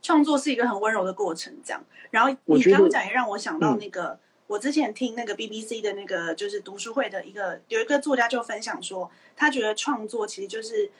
[0.00, 1.84] 创作是一个很温柔的过程，这样。
[2.10, 4.18] 然后你刚刚讲也让我想到那个。
[4.46, 10.90] 我之前听那个 BBC 的那个就是读书会的一个有一个作家就分享说，他觉得创作其实就是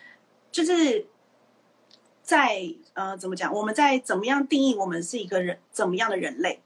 [0.53, 1.07] 就是
[2.29, 2.63] 在
[2.93, 6.61] 呃怎么讲，我们在怎么样定义我们是一个人怎么样的人类，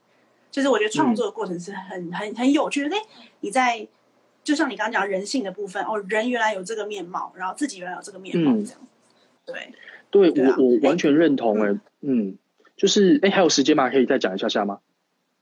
[0.51, 2.97] 就是我觉得创作的过程是很很很有趣的。
[2.97, 3.01] 哎，
[3.39, 3.87] 你在
[4.43, 8.81] 就像你刚刚讲人性的部分，哦，人原来有这个面貌，然后自己原来有这个面貌，这样。
[9.47, 9.73] 对，
[10.11, 12.37] 对我我完全认同哎，嗯，
[12.77, 13.89] 就是哎，还有时间吗？
[13.89, 14.81] 可以再讲一下下吗？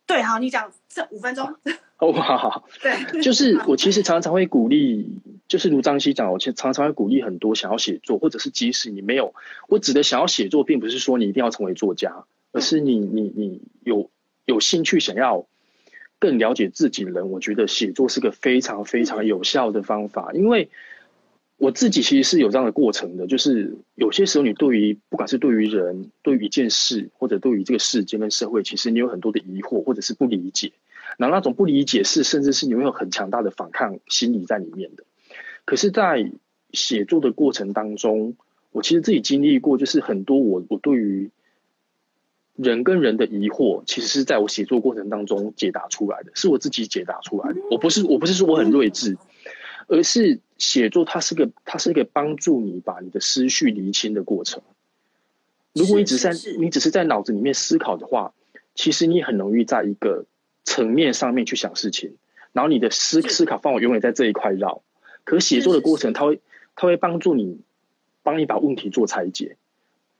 [0.04, 1.56] 对，好，你讲这五分钟。
[1.96, 2.68] 哦，好好。
[2.82, 5.18] 对，就是我其实常常会鼓励，
[5.51, 9.34] 就是如张希讲，我其实常常会鼓励很多想要写作，或者是即使你没有，
[9.68, 14.09] 我指的想要写作，并不是说你一定要成为作家，而是你你你有
[14.46, 15.46] 有兴趣想要
[16.18, 20.70] 更了解自己的人，我觉得写作是个非常非常有效的方法，因为。
[21.62, 30.72] 我自己其实是有这样的过程的，就是有些时候你对于不管是对于人、对于一件事，或者对于这个世界跟社会，其实你有很多的疑惑或者是不理解，
[31.18, 35.05] 那那种不理解是甚至是你会有很强大的反抗心理在里面的。
[35.70, 36.32] 可是，在
[36.72, 38.34] 写作的过程当中，
[38.72, 41.30] 我其实自己经历过，就是很多我我对于
[42.56, 47.60] 人跟人的疑惑，其实是在我写作过程当中解答出来的，是我自己解答出来的。
[47.70, 49.16] 我不是我不是说我很睿智。
[49.86, 54.60] 而是写作，它是个，它是一个帮助你把你的思绪厘清的过程。
[55.72, 58.34] 如果你只是在你只是在脑子里面思考的话，
[58.74, 60.24] 其实你很容易在一个
[60.64, 62.16] 层面上面去想事情，
[62.50, 64.82] 然后你的思思考范围永远在这一块绕。
[65.31, 66.41] 可写作的过程，它会
[66.74, 67.61] 它会帮助你，
[68.22, 69.57] 帮你把问题做拆解。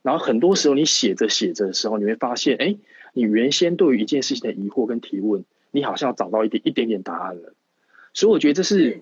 [0.03, 2.77] 然后很多时候你写着写着的时候，你会发现，哎，
[3.13, 7.53] 你原先对于一件事情的疑惑跟提问，你好像找到一点一点点答案了。
[8.13, 9.01] 所以我觉得这是。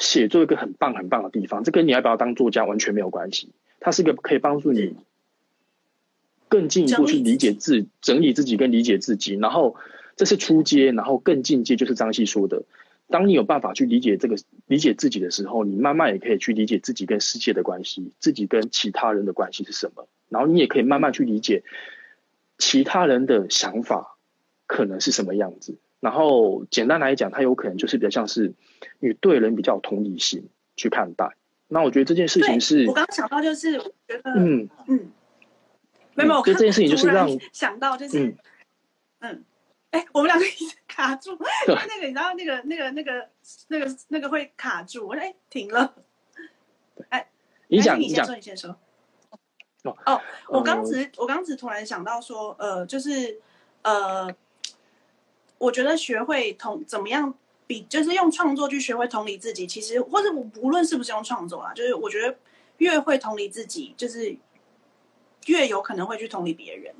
[0.00, 3.48] 写作一个很棒很棒的地方，这跟你要不要当作家完全没有关系。
[3.80, 4.94] 它是一个可以帮助你
[6.48, 9.74] 更进一步去理解自整理自己跟理解自己，然后
[10.14, 12.62] 这是初阶，然后更进阶就是张希说的，
[13.08, 14.36] 当你有办法去理解这个
[14.66, 21.64] 理解自己的时候，你慢慢也可以去理解自己跟世界的关系，自己跟其他人的关系是什么，然后你也可以慢慢去理解
[22.58, 24.16] 其他人的想法
[24.66, 25.78] 可能是什么样子。
[26.00, 28.54] 然后简单来讲，它有可能就是比较像是
[29.00, 31.34] 你对人比较有同理心去看待。
[31.66, 34.68] 那我觉得这件事情是，我刚刚想到就是，我觉得，嗯。
[34.86, 35.10] 嗯，
[36.14, 38.34] 没有，这件事情就是让想到就是，
[39.20, 39.44] 嗯，
[39.90, 41.30] 哎，我们两个一直卡住，
[41.68, 43.28] 因为那个你知道那个那个那个
[43.68, 45.94] 那个那个会卡住，我说哎停了，
[47.10, 47.30] 哎，
[47.68, 48.76] 你讲你先说你先说，
[50.04, 53.40] 哦，我刚只我刚只突然想到说，呃，就是
[53.82, 54.28] 呃。
[55.60, 57.34] 我觉得学会同怎么样
[57.66, 59.66] 比，就是用创作去学会同理自己。
[59.66, 62.38] 其实，或者我无论是不是用创作啊，就是我觉得
[62.76, 64.36] 越会同理自己，就是
[65.46, 66.94] 越有可能会去同理别人。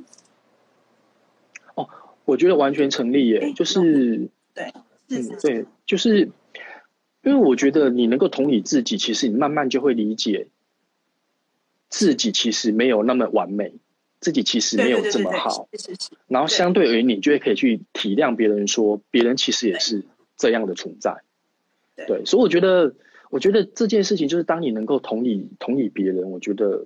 [2.28, 4.72] 哦，我觉得完全成立耶，就是对，
[5.08, 6.30] 嗯，对，就是
[7.22, 10.48] 因为我觉得你能够同理自己，其实你慢慢就会理解
[11.88, 13.72] 自己其实没有那么完美。
[14.20, 15.68] 自己其实没有这么好，
[16.26, 20.02] 然后相对而言，你就会可以去体谅别人，说别人其实也是
[20.36, 21.22] 这样的存在。
[21.94, 22.96] 对，所以我觉得，
[23.30, 26.84] 我觉得这件事情就是，当你能够同理同理别人，我觉得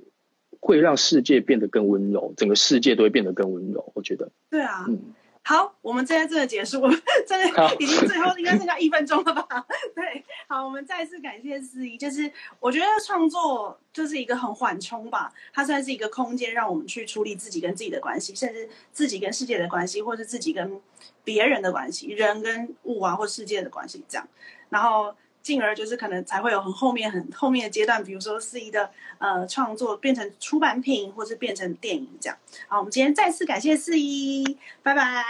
[0.61, 3.91] 会让世界变得更温柔，整个世界都会变得更温柔。
[3.95, 5.01] 我觉得，对啊，嗯。
[5.45, 9.67] 好，我们现在真的结束，我们 真的已经最后应该剩下一分钟了吧？
[9.95, 11.99] 对，好，我们再次感谢司仪。
[11.99, 12.31] 就是
[12.61, 20.81] 我觉得创作就是一个很缓冲吧，它算是一个空间，让我们去处理自己跟自己的关系，甚至自己跟世界的关系，或是自己跟
[21.25, 24.29] 别人的关系，人跟物啊或世界的关系这样。
[24.69, 25.15] 然后。
[25.43, 32.39] 进而就是可能才会有很后面很后面的阶段，比如说四一的呃创作变成出版品，或是变成电影这样。
[32.69, 35.25] 好，我们今天再次感谢四一，拜拜，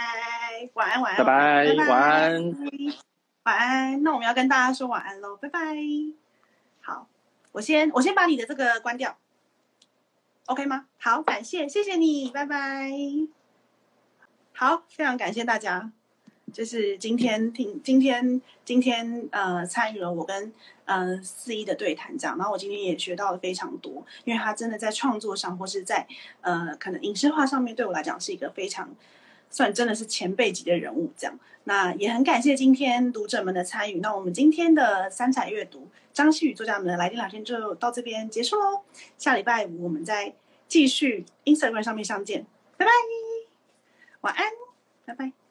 [0.73, 2.53] 晚安晚安，拜拜晚安
[3.43, 4.03] 晚安。
[4.03, 5.59] 那我们要跟大家说晚安喽，拜拜。
[6.81, 7.07] 好，
[7.51, 9.17] 我先我先把你的这个关掉
[10.45, 10.85] ，OK 吗？
[10.99, 12.91] 好，感谢谢谢你，拜拜。
[14.53, 15.91] 好，非常感谢大家。
[16.53, 20.53] 就是今天听今天今天呃参与了我跟
[20.85, 26.07] 呃四一的对谈这样，然后我今天也学到了非常多，因为他真的在创作上或是在
[26.41, 28.89] 呃可能影视化上面对我来讲是一个非常
[29.49, 31.37] 算真的是前辈级的人物这样。
[31.65, 38.81] 那也很感谢今天读者们的参与，那我们今天的三彩阅读张希宇作家们的来电聊天就到这边结束喽，
[39.17, 40.33] 下礼拜五我们再
[40.67, 42.45] 继续 Instagram 上面相见，
[42.75, 42.91] 拜拜，
[44.21, 44.45] 晚安，
[45.05, 45.42] 拜拜。